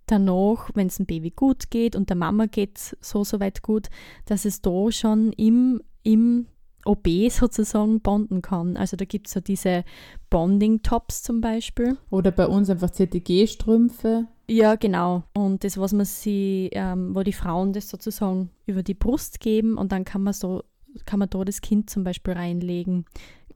danach, 0.06 0.70
wenn 0.74 0.88
es 0.88 0.96
dem 0.96 1.06
Baby 1.06 1.30
gut 1.30 1.70
geht 1.70 1.94
und 1.94 2.08
der 2.08 2.16
Mama 2.16 2.46
geht 2.46 2.96
so 3.00 3.24
soweit 3.24 3.62
gut, 3.62 3.88
dass 4.24 4.44
es 4.44 4.60
da 4.60 4.90
schon 4.90 5.32
im, 5.32 5.80
im 6.02 6.46
OB 6.84 7.30
sozusagen 7.30 8.00
bonden 8.00 8.42
kann. 8.42 8.76
Also 8.76 8.96
da 8.96 9.04
gibt 9.04 9.28
es 9.28 9.34
so 9.34 9.40
diese 9.40 9.84
Bonding-Tops 10.30 11.22
zum 11.22 11.40
Beispiel. 11.40 11.96
Oder 12.10 12.30
bei 12.30 12.46
uns 12.46 12.70
einfach 12.70 12.90
CTG-Strümpfe. 12.90 14.26
Ja, 14.48 14.74
genau. 14.74 15.22
Und 15.34 15.62
das, 15.62 15.78
was 15.78 15.92
man 15.92 16.06
sie, 16.06 16.70
ähm, 16.72 17.14
wo 17.14 17.22
die 17.22 17.32
Frauen 17.32 17.72
das 17.72 17.88
sozusagen 17.88 18.50
über 18.66 18.82
die 18.82 18.94
Brust 18.94 19.40
geben 19.40 19.76
und 19.76 19.92
dann 19.92 20.04
kann 20.04 20.22
man 20.22 20.32
so, 20.32 20.64
kann 21.06 21.18
man 21.18 21.30
da 21.30 21.44
das 21.44 21.60
Kind 21.60 21.90
zum 21.90 22.04
Beispiel 22.04 22.34
reinlegen. 22.34 23.04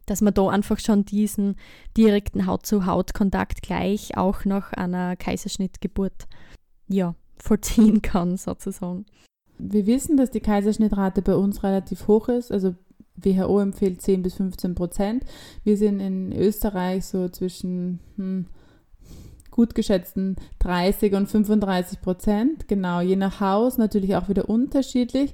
Dass 0.06 0.20
man 0.20 0.34
da 0.34 0.48
einfach 0.48 0.78
schon 0.80 1.04
diesen 1.04 1.56
direkten 1.96 2.46
Haut-zu-Haut-Kontakt 2.46 3.62
gleich 3.62 4.16
auch 4.18 4.44
nach 4.44 4.72
einer 4.72 5.16
Kaiserschnittgeburt 5.16 6.26
ja, 6.88 7.14
vollziehen 7.38 8.02
kann, 8.02 8.36
sozusagen. 8.36 9.06
Wir 9.58 9.86
wissen, 9.86 10.16
dass 10.16 10.30
die 10.30 10.40
Kaiserschnittrate 10.40 11.22
bei 11.22 11.34
uns 11.34 11.62
relativ 11.62 12.06
hoch 12.06 12.28
ist. 12.28 12.52
Also 12.52 12.74
WHO 13.16 13.60
empfiehlt 13.60 14.02
10 14.02 14.22
bis 14.22 14.34
15 14.34 14.74
Prozent. 14.74 15.24
Wir 15.62 15.76
sind 15.76 16.00
in 16.00 16.32
Österreich 16.32 17.04
so 17.06 17.28
zwischen 17.28 18.00
hm, 18.16 18.46
gut 19.50 19.74
geschätzten 19.74 20.36
30 20.58 21.14
und 21.14 21.28
35 21.28 22.00
Prozent. 22.00 22.68
Genau, 22.68 23.00
je 23.00 23.16
nach 23.16 23.40
Haus 23.40 23.78
natürlich 23.78 24.16
auch 24.16 24.28
wieder 24.28 24.48
unterschiedlich 24.48 25.32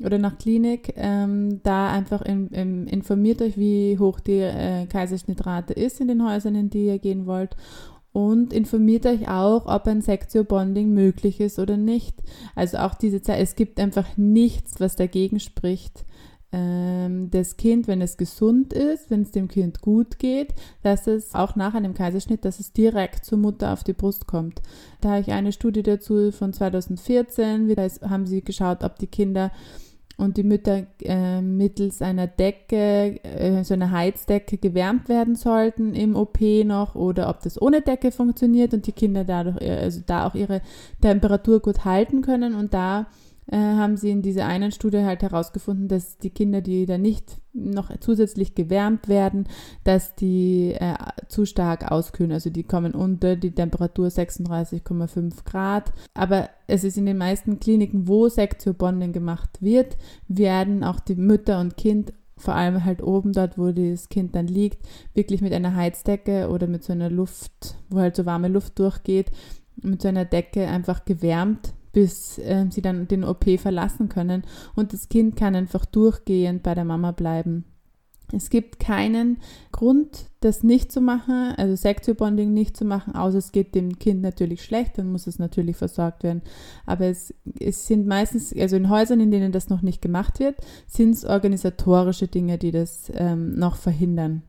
oder 0.00 0.18
nach 0.18 0.38
Klinik. 0.38 0.94
Ähm, 0.96 1.60
da 1.62 1.90
einfach 1.90 2.22
in, 2.22 2.48
in, 2.48 2.86
informiert 2.86 3.42
euch, 3.42 3.56
wie 3.58 3.98
hoch 3.98 4.20
die 4.20 4.40
äh, 4.40 4.86
Kaiserschnittrate 4.86 5.72
ist 5.72 6.00
in 6.00 6.08
den 6.08 6.26
Häusern, 6.26 6.54
in 6.54 6.70
die 6.70 6.86
ihr 6.86 6.98
gehen 6.98 7.26
wollt 7.26 7.56
und 8.12 8.52
informiert 8.52 9.06
euch 9.06 9.28
auch, 9.28 9.66
ob 9.66 9.86
ein 9.86 10.00
Sektio-Bonding 10.00 10.92
möglich 10.92 11.40
ist 11.40 11.58
oder 11.58 11.76
nicht. 11.76 12.22
Also 12.54 12.78
auch 12.78 12.94
diese 12.94 13.22
Zeit, 13.22 13.40
es 13.40 13.54
gibt 13.54 13.78
einfach 13.78 14.16
nichts, 14.16 14.80
was 14.80 14.96
dagegen 14.96 15.40
spricht, 15.40 16.04
ähm, 16.50 17.30
das 17.30 17.58
Kind, 17.58 17.88
wenn 17.88 18.00
es 18.00 18.16
gesund 18.16 18.72
ist, 18.72 19.10
wenn 19.10 19.22
es 19.22 19.32
dem 19.32 19.48
Kind 19.48 19.82
gut 19.82 20.18
geht, 20.18 20.54
dass 20.82 21.06
es 21.06 21.34
auch 21.34 21.56
nach 21.56 21.74
einem 21.74 21.92
Kaiserschnitt, 21.92 22.44
dass 22.44 22.58
es 22.58 22.72
direkt 22.72 23.24
zur 23.24 23.38
Mutter 23.38 23.72
auf 23.72 23.84
die 23.84 23.92
Brust 23.92 24.26
kommt. 24.26 24.62
Da 25.00 25.10
habe 25.10 25.20
ich 25.20 25.32
eine 25.32 25.52
Studie 25.52 25.82
dazu 25.82 26.32
von 26.32 26.52
2014, 26.52 27.68
da 27.74 27.88
haben 28.08 28.26
sie 28.26 28.42
geschaut, 28.42 28.82
ob 28.82 28.98
die 28.98 29.06
Kinder 29.06 29.52
und 30.18 30.36
die 30.36 30.42
Mütter 30.42 30.82
äh, 31.04 31.40
mittels 31.40 32.02
einer 32.02 32.26
Decke, 32.26 33.22
äh, 33.22 33.62
so 33.62 33.74
einer 33.74 33.92
Heizdecke 33.92 34.58
gewärmt 34.58 35.08
werden 35.08 35.36
sollten 35.36 35.94
im 35.94 36.16
OP 36.16 36.40
noch 36.64 36.96
oder 36.96 37.28
ob 37.28 37.40
das 37.40 37.62
ohne 37.62 37.82
Decke 37.82 38.10
funktioniert 38.10 38.74
und 38.74 38.88
die 38.88 38.92
Kinder 38.92 39.24
dadurch, 39.24 39.62
äh, 39.62 39.78
also 39.78 40.02
da 40.04 40.26
auch 40.26 40.34
ihre 40.34 40.60
Temperatur 41.00 41.60
gut 41.60 41.84
halten 41.84 42.20
können 42.20 42.54
und 42.54 42.74
da 42.74 43.06
äh, 43.50 43.56
haben 43.56 43.96
sie 43.96 44.10
in 44.10 44.22
dieser 44.22 44.46
einen 44.46 44.72
Studie 44.72 45.04
halt 45.04 45.22
herausgefunden, 45.22 45.88
dass 45.88 46.18
die 46.18 46.30
Kinder, 46.30 46.60
die 46.60 46.84
da 46.84 46.98
nicht 46.98 47.40
noch 47.54 47.90
zusätzlich 47.98 48.54
gewärmt 48.54 49.08
werden, 49.08 49.48
dass 49.84 50.14
die 50.14 50.74
äh, 50.78 50.94
zu 51.28 51.46
stark 51.46 51.90
auskühlen. 51.90 52.32
Also 52.32 52.50
die 52.50 52.62
kommen 52.62 52.92
unter 52.92 53.36
die 53.36 53.52
Temperatur 53.52 54.08
36,5 54.08 55.44
Grad. 55.44 55.92
Aber 56.14 56.50
es 56.66 56.84
ist 56.84 56.98
in 56.98 57.06
den 57.06 57.16
meisten 57.16 57.58
Kliniken, 57.58 58.06
wo 58.06 58.28
Sektio-Bonding 58.28 59.12
gemacht 59.12 59.60
wird, 59.60 59.96
werden 60.28 60.84
auch 60.84 61.00
die 61.00 61.16
Mütter 61.16 61.60
und 61.60 61.76
Kind 61.76 62.12
vor 62.36 62.54
allem 62.54 62.84
halt 62.84 63.02
oben 63.02 63.32
dort, 63.32 63.58
wo 63.58 63.72
das 63.72 64.08
Kind 64.08 64.36
dann 64.36 64.46
liegt, 64.46 64.86
wirklich 65.12 65.40
mit 65.40 65.52
einer 65.52 65.74
Heizdecke 65.74 66.50
oder 66.50 66.68
mit 66.68 66.84
so 66.84 66.92
einer 66.92 67.10
Luft, 67.10 67.74
wo 67.90 67.98
halt 67.98 68.14
so 68.14 68.26
warme 68.26 68.46
Luft 68.46 68.78
durchgeht, 68.78 69.32
mit 69.82 70.02
so 70.02 70.08
einer 70.08 70.24
Decke 70.24 70.68
einfach 70.68 71.04
gewärmt 71.04 71.72
bis 71.92 72.38
äh, 72.38 72.66
sie 72.70 72.82
dann 72.82 73.08
den 73.08 73.24
OP 73.24 73.44
verlassen 73.58 74.08
können. 74.08 74.42
Und 74.74 74.92
das 74.92 75.08
Kind 75.08 75.36
kann 75.36 75.54
einfach 75.54 75.84
durchgehend 75.84 76.62
bei 76.62 76.74
der 76.74 76.84
Mama 76.84 77.12
bleiben. 77.12 77.64
Es 78.32 78.50
gibt 78.50 78.78
keinen 78.78 79.38
Grund, 79.72 80.26
das 80.40 80.62
nicht 80.62 80.92
zu 80.92 81.00
machen, 81.00 81.54
also 81.56 81.74
Sektio-Bonding 81.74 82.52
nicht 82.52 82.76
zu 82.76 82.84
machen, 82.84 83.14
außer 83.14 83.38
es 83.38 83.52
geht 83.52 83.74
dem 83.74 83.98
Kind 83.98 84.20
natürlich 84.20 84.62
schlecht, 84.62 84.98
dann 84.98 85.10
muss 85.10 85.26
es 85.26 85.38
natürlich 85.38 85.76
versorgt 85.76 86.24
werden. 86.24 86.42
Aber 86.84 87.06
es, 87.06 87.34
es 87.58 87.86
sind 87.86 88.06
meistens, 88.06 88.54
also 88.54 88.76
in 88.76 88.90
Häusern, 88.90 89.20
in 89.20 89.30
denen 89.30 89.50
das 89.50 89.70
noch 89.70 89.80
nicht 89.80 90.02
gemacht 90.02 90.40
wird, 90.40 90.56
sind 90.86 91.14
es 91.14 91.24
organisatorische 91.24 92.28
Dinge, 92.28 92.58
die 92.58 92.70
das 92.70 93.10
ähm, 93.14 93.54
noch 93.54 93.76
verhindern. 93.76 94.42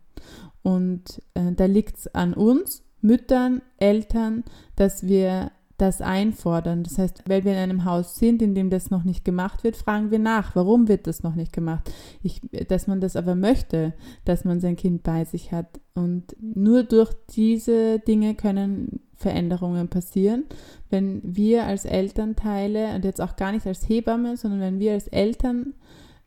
Und 0.62 1.21
äh, 1.34 1.54
da 1.54 1.65
liegt 1.65 1.99
es 1.99 2.13
an 2.13 2.34
uns, 2.34 2.84
Müttern, 3.02 3.62
Eltern, 3.78 4.43
dass 4.75 5.08
wir 5.08 5.52
das 5.82 6.02
einfordern. 6.02 6.84
Das 6.84 6.98
heißt, 6.98 7.24
weil 7.28 7.44
wir 7.44 7.54
in 7.54 7.58
einem 7.58 7.86
Haus 7.86 8.15
sind, 8.15 8.42
in 8.42 8.56
dem 8.56 8.70
das 8.70 8.92
noch 8.92 9.04
nicht 9.04 9.26
gemacht 9.26 9.63
wird, 9.63 9.76
fragen 9.76 10.12
wir 10.12 10.20
nach, 10.20 10.56
warum 10.56 10.88
wird 10.88 11.08
das 11.08 11.24
noch 11.24 11.36
nicht 11.36 11.54
gemacht? 11.54 11.92
Ich, 12.22 12.42
dass 12.68 12.88
man 12.88 13.02
das 13.02 13.15
aber 13.15 13.36
möchte, 13.36 13.94
dass 14.26 14.46
man 14.46 14.60
sein 14.60 14.76
Kind 14.76 15.04
bei 15.04 15.26
sich 15.26 15.52
hat. 15.52 15.80
Und 15.94 16.36
nur 16.39 16.84
durch 16.84 17.12
diese 17.30 18.00
Dinge 18.00 18.36
können 18.36 19.02
Veränderungen 19.15 19.89
passieren, 19.89 20.46
wenn 20.89 21.22
wir 21.24 21.65
als 21.65 21.86
Elternteile 21.86 22.96
und 22.96 23.04
jetzt 23.04 23.20
auch 23.20 23.36
gar 23.36 23.52
nicht 23.52 23.68
als 23.68 23.88
Hebamme, 23.88 24.38
sondern 24.38 24.62
wenn 24.62 24.80
wir 24.80 24.94
als 24.94 25.08
Eltern 25.08 25.74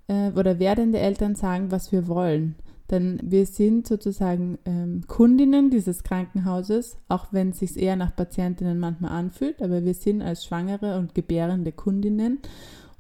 äh, 0.09 0.31
oder 0.33 0.59
werdende 0.59 0.99
Eltern 0.99 1.35
sagen, 1.35 1.71
was 1.71 1.91
wir 1.91 2.07
wollen. 2.07 2.57
Denn 2.93 3.19
wir 3.23 3.47
sind 3.47 3.87
sozusagen 3.87 4.59
ähm, 4.67 5.01
Kundinnen 5.09 5.71
dieses 5.71 6.03
Krankenhauses, 6.05 6.99
auch 7.09 7.29
wenn 7.31 7.49
es 7.49 7.61
sich 7.61 7.79
eher 7.79 7.97
nach 7.97 8.15
Patientinnen 8.15 8.79
manchmal 8.79 9.13
anfühlt, 9.13 9.63
aber 9.63 9.83
wir 9.83 9.95
sind 9.95 10.21
als 10.21 10.45
Schwangere 10.45 10.99
und 10.99 11.15
gebärende 11.15 11.73
Kundinnen 11.73 12.41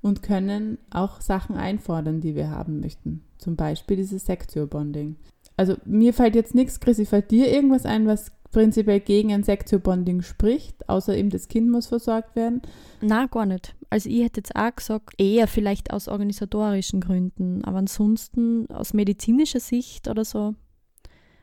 und 0.01 0.23
können 0.23 0.79
auch 0.91 1.21
Sachen 1.21 1.57
einfordern, 1.57 2.23
die 2.23 2.35
wir 2.35 2.51
haben 2.51 2.81
möchten. 2.81 3.23
Zum 3.37 3.55
Beispiel 3.55 3.99
dieses 3.99 4.25
Sektio-Bonding. 4.25 5.17
Also 5.59 5.77
mir 5.85 6.15
fällt 6.15 6.35
jetzt 6.37 6.55
nichts, 6.55 6.81
Chrissy, 6.81 7.05
fällt 7.05 7.31
dir 7.31 7.53
irgendwas 7.53 7.85
ein, 7.85 8.07
was 8.07 8.33
prinzipiell 8.53 9.01
gegen 9.01 9.33
ein 9.33 9.43
Sektio-Bonding 9.43 10.23
spricht, 10.23 10.89
außer 10.89 11.17
eben 11.17 11.31
das 11.31 11.49
Kind 11.49 11.71
muss 11.71 11.87
versorgt 11.87 12.37
werden? 12.37 12.63
Na, 13.01 13.27
gar 13.27 13.47
nicht. 13.47 13.75
Also 13.91 14.09
ich 14.09 14.23
hätte 14.23 14.41
jetzt 14.41 14.55
auch 14.55 14.75
gesagt, 14.75 15.21
eher 15.21 15.49
vielleicht 15.49 15.93
aus 15.93 16.09
organisatorischen 16.09 17.01
Gründen, 17.01 17.65
aber 17.65 17.79
ansonsten 17.79 18.71
aus 18.71 18.95
medizinischer 18.95 19.61
Sicht 19.61 20.09
oder 20.09 20.25
so 20.25 20.55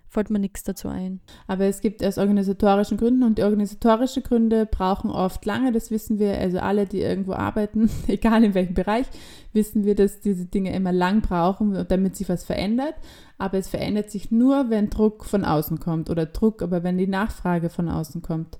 fällt 0.09 0.31
mir 0.31 0.39
nichts 0.39 0.63
dazu 0.63 0.87
ein. 0.87 1.21
Aber 1.47 1.65
es 1.65 1.81
gibt 1.81 2.03
aus 2.03 2.17
organisatorischen 2.17 2.97
Gründen 2.97 3.23
und 3.23 3.37
die 3.37 3.43
organisatorischen 3.43 4.23
Gründe 4.23 4.65
brauchen 4.65 5.11
oft 5.11 5.45
lange, 5.45 5.71
das 5.71 5.91
wissen 5.91 6.19
wir, 6.19 6.37
also 6.37 6.59
alle, 6.59 6.85
die 6.85 7.01
irgendwo 7.01 7.33
arbeiten, 7.33 7.89
egal 8.07 8.43
in 8.43 8.55
welchem 8.55 8.73
Bereich, 8.73 9.05
wissen 9.53 9.85
wir, 9.85 9.95
dass 9.95 10.19
diese 10.19 10.45
Dinge 10.45 10.75
immer 10.75 10.91
lang 10.91 11.21
brauchen, 11.21 11.85
damit 11.87 12.15
sich 12.15 12.27
was 12.27 12.43
verändert. 12.43 12.95
Aber 13.37 13.57
es 13.57 13.69
verändert 13.69 14.11
sich 14.11 14.31
nur, 14.31 14.69
wenn 14.69 14.89
Druck 14.89 15.25
von 15.25 15.45
außen 15.45 15.79
kommt 15.79 16.09
oder 16.09 16.25
Druck, 16.25 16.61
aber 16.61 16.83
wenn 16.83 16.97
die 16.97 17.07
Nachfrage 17.07 17.69
von 17.69 17.87
außen 17.87 18.21
kommt. 18.21 18.59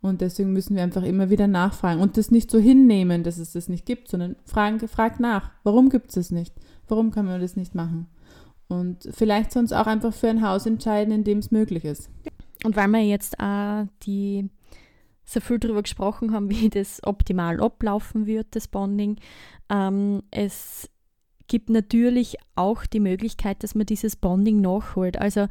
Und 0.00 0.20
deswegen 0.20 0.52
müssen 0.52 0.76
wir 0.76 0.82
einfach 0.82 1.02
immer 1.02 1.30
wieder 1.30 1.48
nachfragen 1.48 2.00
und 2.00 2.16
das 2.16 2.30
nicht 2.30 2.50
so 2.50 2.58
hinnehmen, 2.58 3.24
dass 3.24 3.38
es 3.38 3.52
das 3.52 3.68
nicht 3.68 3.84
gibt, 3.84 4.08
sondern 4.08 4.36
fragen, 4.44 4.86
fragt 4.86 5.18
nach, 5.18 5.50
warum 5.64 5.88
gibt 5.88 6.10
es 6.10 6.14
das 6.14 6.30
nicht? 6.30 6.54
Warum 6.86 7.10
kann 7.10 7.26
man 7.26 7.40
das 7.40 7.56
nicht 7.56 7.74
machen? 7.74 8.06
Und 8.68 9.08
vielleicht 9.10 9.52
sonst 9.52 9.72
auch 9.72 9.86
einfach 9.86 10.12
für 10.12 10.28
ein 10.28 10.42
Haus 10.42 10.66
entscheiden, 10.66 11.12
in 11.12 11.24
dem 11.24 11.38
es 11.38 11.50
möglich 11.50 11.84
ist. 11.84 12.10
Und 12.64 12.76
weil 12.76 12.88
wir 12.88 13.00
jetzt 13.00 13.40
auch 13.40 13.86
die 14.02 14.50
so 15.24 15.40
viel 15.40 15.58
darüber 15.58 15.82
gesprochen 15.82 16.32
haben, 16.32 16.50
wie 16.50 16.70
das 16.70 17.02
optimal 17.04 17.60
ablaufen 17.60 18.26
wird, 18.26 18.48
das 18.50 18.68
Bonding. 18.68 19.16
Ähm, 19.68 20.22
es 20.30 20.88
gibt 21.48 21.70
natürlich 21.70 22.36
auch 22.54 22.86
die 22.86 23.00
Möglichkeit, 23.00 23.62
dass 23.62 23.74
man 23.74 23.86
dieses 23.86 24.16
Bonding 24.16 24.60
nachholt. 24.60 25.18
Also 25.18 25.48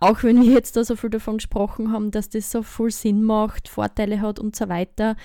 auch 0.00 0.22
wenn 0.22 0.42
wir 0.42 0.52
jetzt 0.52 0.76
da 0.76 0.84
so 0.84 0.96
viel 0.96 1.10
davon 1.10 1.38
gesprochen 1.38 1.92
haben, 1.92 2.10
dass 2.10 2.28
das 2.28 2.50
so 2.50 2.62
viel 2.62 2.90
Sinn 2.90 3.22
macht, 3.22 3.68
Vorteile 3.68 4.20
hat 4.20 4.38
und 4.38 4.54
so 4.54 4.68
weiter, 4.68 5.16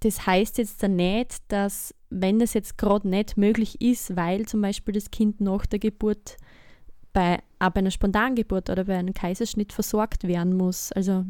das 0.00 0.26
heißt 0.26 0.58
jetzt 0.58 0.82
dann 0.82 0.96
nicht, 0.96 1.42
dass 1.48 1.94
wenn 2.10 2.38
das 2.38 2.54
jetzt 2.54 2.78
gerade 2.78 3.08
nicht 3.08 3.36
möglich 3.36 3.80
ist, 3.80 4.16
weil 4.16 4.46
zum 4.46 4.60
Beispiel 4.60 4.94
das 4.94 5.10
Kind 5.10 5.40
nach 5.40 5.66
der 5.66 5.78
Geburt 5.78 6.36
bei, 7.14 7.38
auch 7.58 7.70
bei 7.70 7.78
einer 7.78 7.90
Spontangeburt 7.90 8.68
oder 8.68 8.84
bei 8.84 8.98
einem 8.98 9.14
Kaiserschnitt 9.14 9.72
versorgt 9.72 10.24
werden 10.24 10.54
muss, 10.54 10.92
also 10.92 11.24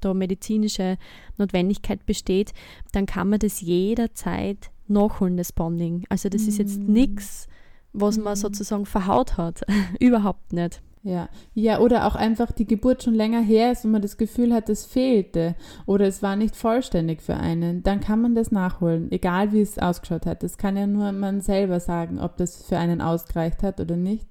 da 0.00 0.14
medizinische 0.14 0.96
Notwendigkeit 1.36 2.06
besteht, 2.06 2.52
dann 2.92 3.06
kann 3.06 3.28
man 3.28 3.40
das 3.40 3.60
jederzeit 3.60 4.70
nachholen, 4.86 5.36
das 5.36 5.52
Bonding. 5.52 6.04
Also 6.08 6.28
das 6.28 6.42
mm. 6.42 6.48
ist 6.48 6.58
jetzt 6.58 6.80
mm. 6.80 6.92
nichts, 6.92 7.48
was 7.92 8.16
mm. 8.16 8.22
man 8.22 8.36
sozusagen 8.36 8.86
verhaut 8.86 9.36
hat. 9.36 9.62
Überhaupt 10.00 10.52
nicht. 10.52 10.80
Ja. 11.02 11.30
ja, 11.54 11.80
oder 11.80 12.06
auch 12.06 12.14
einfach 12.14 12.52
die 12.52 12.66
Geburt 12.66 13.02
schon 13.02 13.14
länger 13.14 13.40
her 13.40 13.72
ist 13.72 13.86
und 13.86 13.90
man 13.90 14.02
das 14.02 14.18
Gefühl 14.18 14.52
hat, 14.52 14.68
es 14.68 14.84
fehlte 14.84 15.54
oder 15.86 16.06
es 16.06 16.22
war 16.22 16.36
nicht 16.36 16.54
vollständig 16.54 17.22
für 17.22 17.36
einen, 17.36 17.82
dann 17.82 18.00
kann 18.00 18.20
man 18.20 18.34
das 18.34 18.50
nachholen, 18.50 19.10
egal 19.10 19.52
wie 19.52 19.62
es 19.62 19.78
ausgeschaut 19.78 20.26
hat. 20.26 20.42
Das 20.42 20.58
kann 20.58 20.76
ja 20.76 20.86
nur 20.86 21.10
man 21.12 21.40
selber 21.40 21.80
sagen, 21.80 22.20
ob 22.20 22.36
das 22.36 22.62
für 22.62 22.76
einen 22.76 23.00
ausgereicht 23.00 23.62
hat 23.62 23.80
oder 23.80 23.96
nicht 23.96 24.26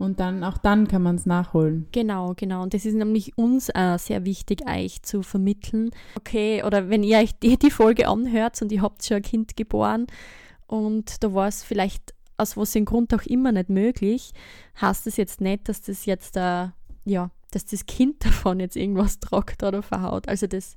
und 0.00 0.18
dann 0.18 0.42
auch 0.44 0.56
dann 0.56 0.88
kann 0.88 1.02
man 1.02 1.16
es 1.16 1.26
nachholen. 1.26 1.86
Genau, 1.92 2.32
genau. 2.34 2.62
Und 2.62 2.72
das 2.72 2.86
ist 2.86 2.94
nämlich 2.94 3.36
uns 3.36 3.68
äh, 3.68 3.98
sehr 3.98 4.24
wichtig, 4.24 4.62
euch 4.66 5.02
zu 5.02 5.22
vermitteln. 5.22 5.90
Okay, 6.16 6.62
oder 6.64 6.88
wenn 6.88 7.02
ihr 7.02 7.18
euch 7.18 7.38
die, 7.38 7.58
die 7.58 7.70
Folge 7.70 8.08
anhört 8.08 8.60
und 8.62 8.72
ihr 8.72 8.80
habt 8.80 9.04
schon 9.04 9.18
ein 9.18 9.22
Kind 9.22 9.56
geboren 9.56 10.06
und 10.66 11.22
da 11.22 11.34
war 11.34 11.48
es 11.48 11.62
vielleicht 11.62 12.14
aus 12.38 12.56
was 12.56 12.74
im 12.74 12.86
Grund 12.86 13.12
auch 13.12 13.22
immer 13.24 13.52
nicht 13.52 13.68
möglich, 13.68 14.32
heißt 14.80 15.06
das 15.06 15.18
jetzt 15.18 15.42
nicht, 15.42 15.68
dass 15.68 15.82
das 15.82 16.06
jetzt 16.06 16.38
äh, 16.38 16.68
ja, 17.04 17.30
dass 17.50 17.66
das 17.66 17.84
Kind 17.84 18.24
davon 18.24 18.58
jetzt 18.58 18.76
irgendwas 18.76 19.20
tragt 19.20 19.62
oder 19.62 19.82
verhaut. 19.82 20.28
Also 20.28 20.46
das 20.46 20.76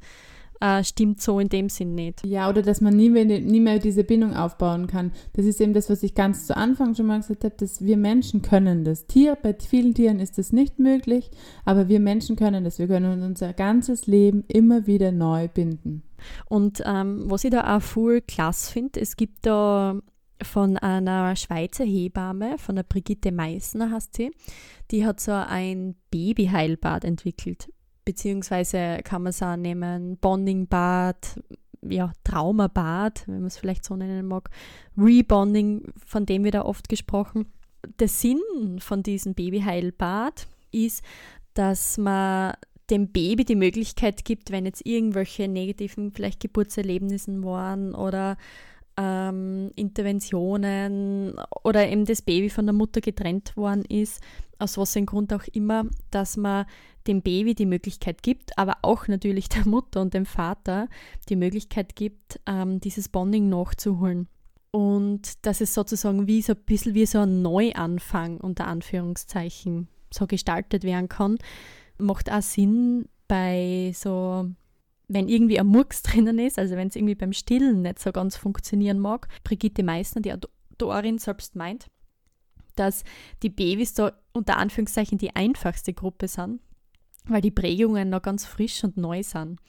äh, 0.63 0.83
stimmt 0.83 1.21
so 1.21 1.39
in 1.39 1.49
dem 1.49 1.67
Sinn 1.67 1.93
nicht. 1.93 2.25
Ja, 2.25 2.49
oder 2.49 2.61
dass 2.61 2.79
man 2.79 2.95
nie 2.95 3.09
mehr, 3.09 3.25
nie 3.25 3.59
mehr 3.59 3.79
diese 3.79 4.05
Bindung 4.05 4.33
aufbauen 4.33 4.87
kann. 4.87 5.11
Das 5.33 5.45
ist 5.45 5.59
eben 5.59 5.73
das, 5.73 5.89
was 5.89 6.03
ich 6.03 6.15
ganz 6.15 6.47
zu 6.47 6.55
Anfang 6.55 6.95
schon 6.95 7.07
mal 7.07 7.19
gesagt 7.19 7.43
habe, 7.43 7.55
dass 7.57 7.83
wir 7.83 7.97
Menschen 7.97 8.41
können 8.41 8.85
das. 8.85 9.05
Tier, 9.05 9.35
bei 9.35 9.53
vielen 9.53 9.93
Tieren 9.93 10.21
ist 10.21 10.37
das 10.37 10.53
nicht 10.53 10.79
möglich, 10.79 11.31
aber 11.65 11.89
wir 11.89 11.99
Menschen 11.99 12.37
können 12.37 12.63
das. 12.63 12.79
Wir 12.79 12.87
können 12.87 13.23
unser 13.23 13.51
ganzes 13.51 14.07
Leben 14.07 14.45
immer 14.47 14.87
wieder 14.87 15.11
neu 15.11 15.49
binden. 15.49 16.03
Und 16.47 16.81
ähm, 16.85 17.25
was 17.25 17.43
ich 17.43 17.51
da 17.51 17.75
auch 17.75 17.81
voll 17.81 18.21
klasse 18.21 18.71
finde, 18.71 19.01
es 19.01 19.17
gibt 19.17 19.45
da 19.45 19.99
von 20.41 20.77
einer 20.77 21.35
Schweizer 21.35 21.83
Hebamme, 21.83 22.57
von 22.57 22.77
der 22.77 22.83
Brigitte 22.83 23.33
Meissner 23.33 23.91
heißt 23.91 24.15
sie, 24.15 24.31
die 24.91 25.05
hat 25.05 25.19
so 25.19 25.33
ein 25.33 25.95
Babyheilbad 26.09 27.03
entwickelt. 27.03 27.67
Beziehungsweise 28.05 28.99
kann 29.03 29.23
man 29.23 29.29
es 29.31 29.41
auch 29.41 29.55
nehmen, 29.55 30.17
Bondingbad, 30.17 31.39
ja, 31.81 32.11
Traumabad, 32.23 33.23
wenn 33.27 33.39
man 33.39 33.47
es 33.47 33.57
vielleicht 33.57 33.85
so 33.85 33.95
nennen 33.95 34.27
mag, 34.27 34.49
Rebonding, 34.97 35.93
von 36.05 36.25
dem 36.25 36.43
wird 36.43 36.55
da 36.55 36.63
oft 36.63 36.89
gesprochen. 36.89 37.45
Der 37.99 38.07
Sinn 38.07 38.39
von 38.79 39.03
diesem 39.03 39.33
Babyheilbad 39.33 40.47
ist, 40.71 41.03
dass 41.53 41.97
man 41.97 42.53
dem 42.89 43.11
Baby 43.11 43.45
die 43.45 43.55
Möglichkeit 43.55 44.25
gibt, 44.25 44.51
wenn 44.51 44.65
jetzt 44.65 44.85
irgendwelche 44.85 45.47
negativen 45.47 46.11
vielleicht 46.11 46.39
Geburtserlebnissen 46.39 47.43
waren 47.43 47.95
oder 47.95 48.37
ähm, 48.97 49.71
Interventionen 49.75 51.35
oder 51.63 51.87
eben 51.89 52.05
das 52.05 52.21
Baby 52.21 52.49
von 52.49 52.65
der 52.65 52.73
Mutter 52.73 53.01
getrennt 53.01 53.55
worden 53.57 53.85
ist, 53.85 54.21
aus 54.59 54.77
was 54.77 54.95
im 54.95 55.05
Grund 55.05 55.33
auch 55.33 55.45
immer, 55.51 55.85
dass 56.11 56.37
man 56.37 56.65
dem 57.07 57.21
Baby 57.21 57.53
die 57.53 57.65
Möglichkeit 57.65 58.23
gibt, 58.23 58.57
aber 58.57 58.77
auch 58.81 59.07
natürlich 59.07 59.49
der 59.49 59.67
Mutter 59.67 60.01
und 60.01 60.13
dem 60.13 60.25
Vater 60.25 60.87
die 61.29 61.35
Möglichkeit 61.35 61.95
gibt, 61.95 62.39
ähm, 62.45 62.79
dieses 62.79 63.09
Bonding 63.09 63.49
nachzuholen. 63.49 64.27
Und 64.71 65.45
dass 65.45 65.61
es 65.61 65.73
sozusagen 65.73 66.25
wie 66.27 66.41
so 66.41 66.53
ein 66.53 66.63
bisschen 66.65 66.95
wie 66.95 67.05
so 67.05 67.19
ein 67.19 67.41
Neuanfang 67.41 68.39
unter 68.39 68.67
Anführungszeichen 68.67 69.87
so 70.11 70.25
gestaltet 70.25 70.83
werden 70.83 71.09
kann, 71.09 71.37
macht 71.97 72.31
auch 72.31 72.41
Sinn 72.41 73.07
bei 73.27 73.91
so 73.95 74.49
wenn 75.07 75.27
irgendwie 75.27 75.59
ein 75.59 75.67
Murks 75.67 76.01
drinnen 76.03 76.39
ist, 76.39 76.57
also 76.57 76.75
wenn 76.75 76.87
es 76.87 76.95
irgendwie 76.95 77.15
beim 77.15 77.33
Stillen 77.33 77.81
nicht 77.81 77.99
so 77.99 78.11
ganz 78.11 78.35
funktionieren 78.35 78.99
mag, 78.99 79.27
Brigitte 79.43 79.83
Meissner, 79.83 80.21
die 80.21 80.33
Autorin, 80.33 81.17
selbst 81.17 81.55
meint, 81.55 81.87
dass 82.75 83.03
die 83.41 83.49
Babys 83.49 83.93
da 83.93 84.13
unter 84.33 84.57
Anführungszeichen 84.57 85.17
die 85.17 85.35
einfachste 85.35 85.93
Gruppe 85.93 86.27
sind, 86.27 86.61
weil 87.25 87.41
die 87.41 87.51
Prägungen 87.51 88.09
noch 88.09 88.21
ganz 88.21 88.45
frisch 88.45 88.83
und 88.83 88.97
neu 88.97 89.23
sind. 89.23 89.59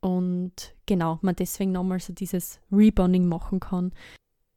Und 0.00 0.74
genau, 0.86 1.18
man 1.22 1.36
deswegen 1.36 1.72
nochmal 1.72 2.00
so 2.00 2.12
dieses 2.12 2.60
Rebonding 2.70 3.26
machen 3.26 3.60
kann. 3.60 3.92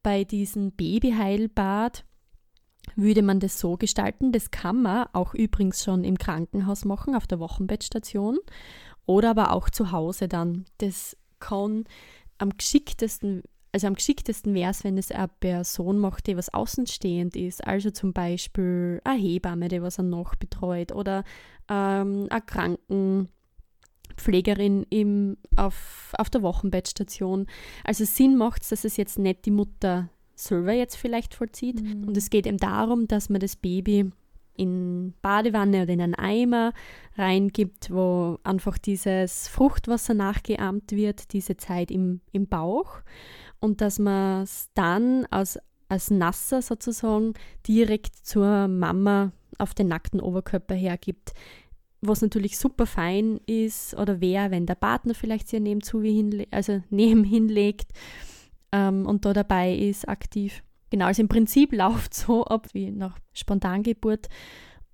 Bei 0.03 0.23
diesem 0.23 0.71
Babyheilbad 0.71 2.05
würde 2.95 3.21
man 3.21 3.39
das 3.39 3.59
so 3.59 3.77
gestalten, 3.77 4.31
das 4.31 4.51
kann 4.51 4.81
man 4.81 5.07
auch 5.13 5.33
übrigens 5.33 5.83
schon 5.83 6.03
im 6.03 6.17
Krankenhaus 6.17 6.85
machen, 6.85 7.15
auf 7.15 7.27
der 7.27 7.39
Wochenbettstation 7.39 8.39
oder 9.05 9.31
aber 9.31 9.51
auch 9.51 9.69
zu 9.69 9.91
Hause 9.91 10.27
dann. 10.27 10.65
Das 10.77 11.17
kann 11.39 11.85
am 12.37 12.57
geschicktesten, 12.57 13.43
also 13.71 13.87
am 13.87 13.95
geschicktesten 13.95 14.53
wäre 14.53 14.71
es, 14.71 14.83
wenn 14.83 14.97
es 14.97 15.11
eine 15.11 15.27
Person 15.27 15.99
macht, 15.99 16.27
die 16.27 16.37
was 16.37 16.53
außenstehend 16.53 17.35
ist. 17.35 17.65
Also 17.65 17.91
zum 17.91 18.13
Beispiel 18.13 19.01
eine 19.03 19.19
Hebamme, 19.19 19.67
die 19.67 19.81
was 19.81 19.97
noch 19.97 20.35
betreut 20.35 20.91
oder 20.91 21.23
ähm, 21.69 22.27
eine 22.29 22.41
Krankenpflegerin 22.41 24.85
im, 24.89 25.37
auf, 25.55 26.13
auf 26.17 26.29
der 26.29 26.41
Wochenbettstation. 26.41 27.47
Also 27.83 28.05
Sinn 28.05 28.37
macht 28.37 28.63
es, 28.63 28.69
dass 28.69 28.85
es 28.85 28.97
jetzt 28.97 29.19
nicht 29.19 29.45
die 29.45 29.51
Mutter 29.51 30.09
selber 30.35 30.73
jetzt 30.73 30.95
vielleicht 30.95 31.35
vollzieht. 31.35 31.81
Mhm. 31.81 32.07
Und 32.07 32.17
es 32.17 32.29
geht 32.29 32.47
eben 32.47 32.57
darum, 32.57 33.07
dass 33.07 33.29
man 33.29 33.39
das 33.39 33.55
Baby 33.55 34.11
in 34.55 35.13
Badewanne 35.21 35.83
oder 35.83 35.93
in 35.93 36.01
einen 36.01 36.15
Eimer 36.15 36.73
reingibt, 37.17 37.91
wo 37.91 38.39
einfach 38.43 38.77
dieses 38.77 39.47
Fruchtwasser 39.47 40.13
nachgeahmt 40.13 40.91
wird, 40.91 41.33
diese 41.33 41.57
Zeit 41.57 41.91
im, 41.91 42.21
im 42.31 42.47
Bauch 42.47 43.01
und 43.59 43.81
dass 43.81 43.99
man 43.99 44.43
es 44.43 44.69
dann 44.73 45.25
als, 45.31 45.59
als 45.87 46.11
Nasser 46.11 46.61
sozusagen 46.61 47.33
direkt 47.67 48.15
zur 48.15 48.67
Mama 48.67 49.31
auf 49.57 49.73
den 49.73 49.87
nackten 49.87 50.19
Oberkörper 50.19 50.75
hergibt. 50.75 51.33
Was 52.01 52.21
natürlich 52.21 52.57
super 52.57 52.87
fein 52.87 53.39
ist 53.45 53.93
oder 53.93 54.21
wäre, 54.21 54.49
wenn 54.49 54.65
der 54.65 54.75
Partner 54.75 55.13
vielleicht 55.13 55.47
sich 55.47 55.59
neben 55.59 55.81
zu 55.81 56.01
wie 56.01 56.15
hinle 56.15 56.47
also 56.49 56.81
neben 56.89 57.23
hinlegt 57.23 57.91
ähm, 58.71 59.05
und 59.05 59.25
da 59.25 59.33
dabei 59.33 59.73
ist 59.75 60.09
aktiv. 60.09 60.63
Genau, 60.91 61.05
also 61.05 61.23
im 61.23 61.27
Prinzip 61.27 61.73
läuft 61.75 62.13
so 62.13 62.45
ab 62.45 62.67
wie 62.73 62.91
nach 62.91 63.17
Spontangeburt. 63.33 64.27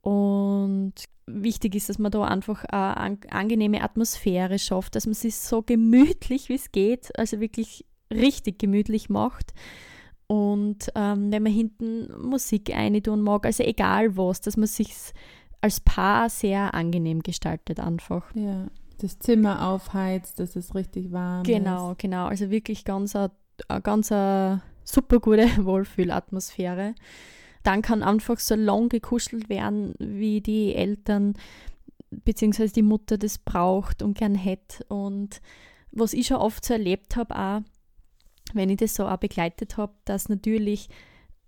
Und 0.02 0.94
wichtig 1.26 1.76
ist, 1.76 1.90
dass 1.90 2.00
man 2.00 2.12
da 2.12 2.24
einfach 2.24 2.64
eine 2.66 3.18
angenehme 3.30 3.84
Atmosphäre 3.84 4.58
schafft, 4.58 4.96
dass 4.96 5.06
man 5.06 5.16
sich 5.16 5.36
so 5.36 5.62
gemütlich 5.62 6.48
wie 6.48 6.56
es 6.56 6.72
geht, 6.72 7.18
also 7.20 7.42
wirklich 7.42 7.86
richtig 8.10 8.60
gemütlich 8.60 9.10
macht. 9.10 9.54
Und 10.28 10.90
ähm, 10.96 11.32
wenn 11.32 11.44
man 11.44 11.52
hinten 11.52 12.08
Musik 12.22 12.74
tun 13.04 13.22
mag, 13.22 13.46
also 13.46 13.64
egal 13.64 14.16
was, 14.18 14.42
dass 14.42 14.58
man 14.58 14.68
sich 14.68 14.94
als 15.62 15.80
Paar 15.82 16.30
sehr 16.30 16.74
angenehm 16.74 17.24
gestaltet 17.24 17.80
einfach. 17.80 18.24
Ja, 18.36 18.68
das 19.00 19.20
Zimmer 19.20 19.68
aufheizt, 19.70 20.40
dass 20.40 20.56
es 20.56 20.76
richtig 20.76 21.12
warm 21.12 21.44
genau, 21.44 21.92
ist. 21.92 21.98
Genau, 22.00 22.18
genau. 22.18 22.28
Also 22.28 22.50
wirklich 22.50 22.84
ganz 22.86 23.16
a, 23.16 23.32
a 23.68 23.80
ganz 23.80 24.12
a 24.12 24.62
super 24.88 25.20
gute 25.20 25.48
Wohlfühlatmosphäre. 25.66 26.96
Dann 27.64 27.82
kann 27.82 28.04
einfach 28.04 28.40
so 28.40 28.56
lang 28.56 28.90
gekuschelt 28.90 29.50
werden, 29.50 29.94
wie 30.00 30.42
die 30.42 30.74
Eltern 30.74 31.34
bzw. 32.10 32.68
die 32.70 32.82
Mutter 32.82 33.18
das 33.18 33.38
braucht 33.38 34.02
und 34.02 34.18
gern 34.18 34.36
hätte. 34.36 34.86
Und 34.86 35.42
was 35.92 36.14
ich 36.14 36.28
schon 36.28 36.38
oft 36.38 36.64
so 36.64 36.74
erlebt 36.74 37.16
habe, 37.16 37.38
auch 37.38 37.62
wenn 38.54 38.70
ich 38.70 38.78
das 38.78 38.96
so 38.96 39.08
auch 39.08 39.18
begleitet 39.18 39.76
habe, 39.76 39.94
dass 40.06 40.30
natürlich 40.30 40.88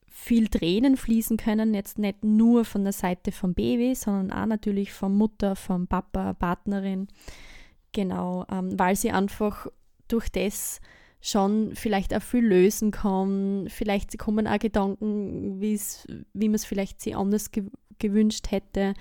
viel 0.08 0.50
Tränen 0.50 0.98
fließen 0.98 1.38
können, 1.38 1.74
jetzt 1.74 1.98
nicht 1.98 2.24
nur 2.26 2.66
von 2.66 2.84
der 2.84 2.92
Seite 2.92 3.32
vom 3.32 3.54
Baby, 3.54 3.96
sondern 3.96 4.38
auch 4.38 4.48
natürlich 4.48 4.92
von 4.92 5.16
Mutter, 5.16 5.56
vom 5.56 5.88
Papa, 5.88 6.34
Partnerin. 6.34 7.08
Genau, 7.94 8.46
ähm, 8.52 8.78
weil 8.78 8.98
sie 8.98 9.12
einfach 9.12 9.68
durch 10.10 10.30
das 10.30 10.82
schon 11.22 11.72
vielleicht 11.76 12.14
auch 12.14 12.22
viel 12.22 12.46
lösen 12.46 12.92
kann. 12.92 13.68
Vielleicht 13.70 14.18
kommen 14.18 14.48
auch 14.48 14.60
Gedanken, 14.60 15.60
wie 15.60 15.80
man 16.34 16.56
es 16.56 16.66
vielleicht 16.66 17.02
sie 17.02 17.16
anders 17.16 17.52
ge 17.52 17.66
gewünscht 18.00 18.50
hätte. 18.50 18.94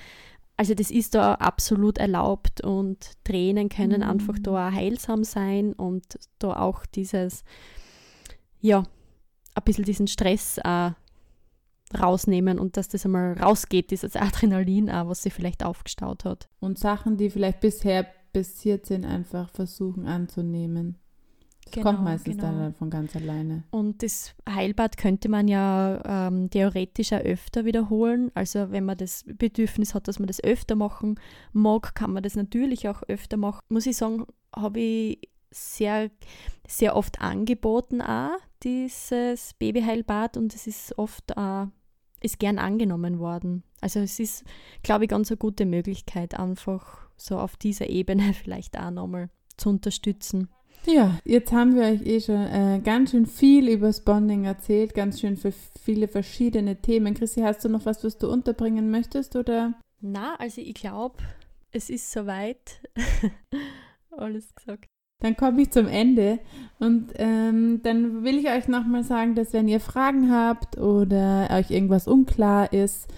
Also 0.56 0.74
das 0.74 0.90
ist 0.90 1.14
da 1.14 1.34
absolut 1.34 1.98
erlaubt 1.98 2.62
und 2.62 3.12
Tränen 3.22 3.68
können 3.68 4.00
mhm. 4.00 4.08
einfach 4.08 4.34
da 4.40 4.68
auch 4.68 4.72
heilsam 4.72 5.22
sein 5.22 5.72
und 5.72 6.18
da 6.40 6.58
auch 6.58 6.84
dieses, 6.84 7.44
ja, 8.60 8.82
ein 9.54 9.62
bisschen 9.64 9.84
diesen 9.84 10.08
Stress 10.08 10.58
auch 10.64 10.94
rausnehmen 11.96 12.58
und 12.58 12.76
dass 12.76 12.88
das 12.88 13.04
einmal 13.04 13.34
rausgeht, 13.34 13.92
dieses 13.92 14.16
Adrenalin 14.16 14.90
auch, 14.90 15.08
was 15.08 15.22
sie 15.22 15.30
vielleicht 15.30 15.64
aufgestaut 15.64 16.24
hat. 16.24 16.48
Und 16.60 16.78
Sachen, 16.78 17.16
die 17.16 17.30
vielleicht 17.30 17.60
bisher 17.60 18.06
passiert 18.32 18.86
sind, 18.86 19.04
einfach 19.04 19.48
versuchen 19.50 20.06
anzunehmen. 20.06 20.98
Das 21.68 21.74
genau, 21.74 21.90
kommt 21.90 22.04
meistens 22.04 22.36
genau. 22.36 22.48
dann 22.48 22.74
von 22.74 22.90
ganz 22.90 23.14
alleine. 23.14 23.64
Und 23.70 24.02
das 24.02 24.34
Heilbad 24.48 24.96
könnte 24.96 25.28
man 25.28 25.48
ja 25.48 26.28
ähm, 26.28 26.48
theoretisch 26.50 27.12
auch 27.12 27.20
öfter 27.20 27.64
wiederholen. 27.64 28.30
Also 28.34 28.70
wenn 28.70 28.84
man 28.84 28.96
das 28.96 29.24
Bedürfnis 29.26 29.94
hat, 29.94 30.08
dass 30.08 30.18
man 30.18 30.28
das 30.28 30.42
öfter 30.42 30.76
machen 30.76 31.20
mag, 31.52 31.94
kann 31.94 32.12
man 32.12 32.22
das 32.22 32.36
natürlich 32.36 32.88
auch 32.88 33.02
öfter 33.08 33.36
machen. 33.36 33.60
Muss 33.68 33.86
ich 33.86 33.96
sagen, 33.96 34.24
habe 34.54 34.80
ich 34.80 35.28
sehr, 35.50 36.10
sehr 36.66 36.96
oft 36.96 37.20
angeboten 37.20 38.00
auch, 38.00 38.36
dieses 38.62 39.54
Babyheilbad 39.54 40.36
und 40.36 40.54
es 40.54 40.66
ist 40.66 40.98
oft 40.98 41.36
auch, 41.36 41.68
ist 42.20 42.38
gern 42.38 42.58
angenommen 42.58 43.18
worden. 43.18 43.62
Also 43.80 44.00
es 44.00 44.18
ist, 44.18 44.44
glaube 44.82 45.04
ich, 45.04 45.10
ganz 45.10 45.30
eine 45.30 45.38
gute 45.38 45.66
Möglichkeit, 45.66 46.38
einfach 46.38 47.08
so 47.16 47.38
auf 47.38 47.56
dieser 47.56 47.88
Ebene 47.88 48.32
vielleicht 48.34 48.78
auch 48.78 48.90
nochmal 48.90 49.30
zu 49.56 49.68
unterstützen. 49.68 50.48
Ja, 50.86 51.18
jetzt 51.24 51.52
haben 51.52 51.76
wir 51.76 51.82
euch 51.82 52.06
eh 52.06 52.20
schon 52.20 52.46
äh, 52.46 52.80
ganz 52.82 53.10
schön 53.10 53.26
viel 53.26 53.68
über 53.68 53.88
das 53.88 54.04
Bonding 54.04 54.44
erzählt, 54.44 54.94
ganz 54.94 55.20
schön 55.20 55.36
für 55.36 55.52
viele 55.82 56.08
verschiedene 56.08 56.76
Themen. 56.76 57.14
Chrissy, 57.14 57.42
hast 57.42 57.64
du 57.64 57.68
noch 57.68 57.84
was, 57.84 58.04
was 58.04 58.18
du 58.18 58.30
unterbringen 58.30 58.90
möchtest 58.90 59.36
oder? 59.36 59.74
Na, 60.00 60.36
also 60.36 60.60
ich 60.60 60.74
glaube, 60.74 61.16
es 61.72 61.90
ist 61.90 62.10
soweit 62.10 62.80
alles 64.10 64.54
gesagt. 64.54 64.86
Dann 65.20 65.36
komme 65.36 65.62
ich 65.62 65.72
zum 65.72 65.88
Ende 65.88 66.38
und 66.78 67.08
ähm, 67.16 67.80
dann 67.82 68.22
will 68.22 68.38
ich 68.38 68.48
euch 68.48 68.68
nochmal 68.68 69.02
sagen, 69.02 69.34
dass 69.34 69.52
wenn 69.52 69.66
ihr 69.66 69.80
Fragen 69.80 70.30
habt 70.30 70.78
oder 70.78 71.48
euch 71.50 71.72
irgendwas 71.72 72.06
unklar 72.06 72.72
ist, 72.72 73.08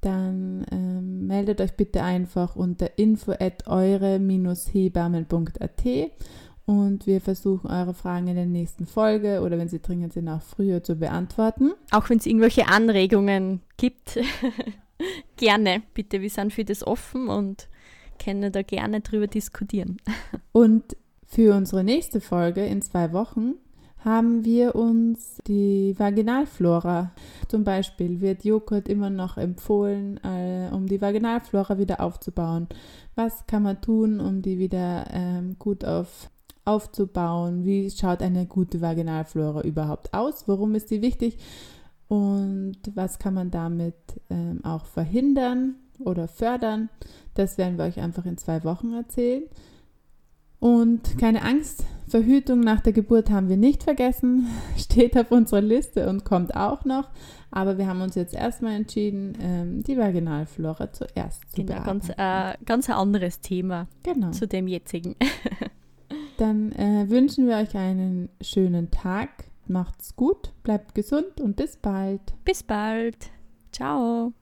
dann 0.00 0.66
ähm, 0.72 1.28
meldet 1.28 1.60
euch 1.60 1.76
bitte 1.76 2.02
einfach 2.02 2.56
unter 2.56 2.98
info 2.98 3.30
at 3.32 3.68
eure-hebammen.at 3.68 5.84
und 6.66 7.06
wir 7.06 7.20
versuchen 7.20 7.70
eure 7.70 7.94
Fragen 7.94 8.28
in 8.28 8.36
der 8.36 8.46
nächsten 8.46 8.86
Folge 8.86 9.40
oder 9.42 9.58
wenn 9.58 9.68
sie 9.68 9.80
dringend 9.80 10.14
sind, 10.14 10.28
auch 10.28 10.40
früher 10.40 10.82
zu 10.82 10.96
beantworten. 10.96 11.72
Auch 11.90 12.08
wenn 12.08 12.18
es 12.18 12.26
irgendwelche 12.26 12.68
Anregungen 12.68 13.60
gibt, 13.76 14.18
gerne, 15.36 15.82
bitte. 15.92 16.22
Wir 16.22 16.30
sind 16.30 16.52
für 16.52 16.64
das 16.64 16.86
offen 16.86 17.28
und 17.28 17.68
können 18.22 18.52
da 18.52 18.62
gerne 18.62 19.00
drüber 19.00 19.26
diskutieren. 19.26 19.98
Und 20.52 20.96
für 21.26 21.56
unsere 21.56 21.82
nächste 21.82 22.20
Folge 22.20 22.64
in 22.64 22.80
zwei 22.80 23.12
Wochen 23.12 23.54
haben 24.04 24.44
wir 24.44 24.76
uns 24.76 25.38
die 25.48 25.94
Vaginalflora. 25.98 27.10
Zum 27.48 27.64
Beispiel 27.64 28.20
wird 28.20 28.44
Joghurt 28.44 28.88
immer 28.88 29.10
noch 29.10 29.36
empfohlen, 29.36 30.20
äh, 30.22 30.68
um 30.72 30.86
die 30.86 31.00
Vaginalflora 31.00 31.78
wieder 31.78 32.00
aufzubauen. 32.00 32.68
Was 33.14 33.46
kann 33.46 33.62
man 33.62 33.80
tun, 33.80 34.20
um 34.20 34.42
die 34.42 34.58
wieder 34.58 35.06
ähm, 35.10 35.56
gut 35.58 35.84
auf, 35.84 36.30
aufzubauen? 36.64 37.64
Wie 37.64 37.90
schaut 37.90 38.22
eine 38.22 38.46
gute 38.46 38.80
Vaginalflora 38.80 39.62
überhaupt 39.62 40.14
aus? 40.14 40.44
Warum 40.46 40.74
ist 40.74 40.90
die 40.90 41.02
wichtig? 41.02 41.38
Und 42.08 42.76
was 42.94 43.18
kann 43.18 43.34
man 43.34 43.50
damit 43.50 43.94
ähm, 44.30 44.60
auch 44.64 44.84
verhindern 44.84 45.76
oder 45.98 46.28
fördern? 46.28 46.88
Das 47.34 47.58
werden 47.58 47.78
wir 47.78 47.84
euch 47.84 48.00
einfach 48.00 48.26
in 48.26 48.38
zwei 48.38 48.62
Wochen 48.64 48.92
erzählen. 48.92 49.44
Und 50.60 51.18
keine 51.18 51.42
Angst, 51.42 51.84
Verhütung 52.08 52.60
nach 52.60 52.80
der 52.80 52.94
Geburt 52.94 53.30
haben 53.30 53.48
wir 53.48 53.56
nicht 53.56 53.82
vergessen, 53.82 54.46
steht 54.78 55.16
auf 55.18 55.30
unserer 55.30 55.60
Liste 55.60 56.08
und 56.08 56.24
kommt 56.24 56.54
auch 56.56 56.84
noch. 56.84 57.10
Aber 57.50 57.78
wir 57.78 57.86
haben 57.86 58.00
uns 58.00 58.14
jetzt 58.14 58.34
erstmal 58.34 58.72
entschieden, 58.72 59.36
ähm, 59.40 59.82
die 59.82 59.98
Vaginalflora 59.98 60.92
zuerst 60.92 61.50
zu 61.50 61.56
genau, 61.64 61.82
bearbeiten. 61.82 62.00
Ganz, 62.16 62.58
äh, 62.60 62.64
ganz 62.64 62.88
ein 62.88 62.96
anderes 62.96 63.40
Thema 63.40 63.88
genau. 64.02 64.30
zu 64.30 64.48
dem 64.48 64.66
jetzigen. 64.66 65.16
Dann 66.36 66.72
äh, 66.72 67.08
wünschen 67.08 67.46
wir 67.46 67.56
euch 67.56 67.76
einen 67.76 68.28
schönen 68.40 68.90
Tag. 68.90 69.44
Macht's 69.66 70.14
gut, 70.16 70.52
bleibt 70.62 70.94
gesund 70.94 71.40
und 71.40 71.56
bis 71.56 71.76
bald. 71.76 72.20
Bis 72.44 72.62
bald. 72.62 73.30
Ciao. 73.72 74.32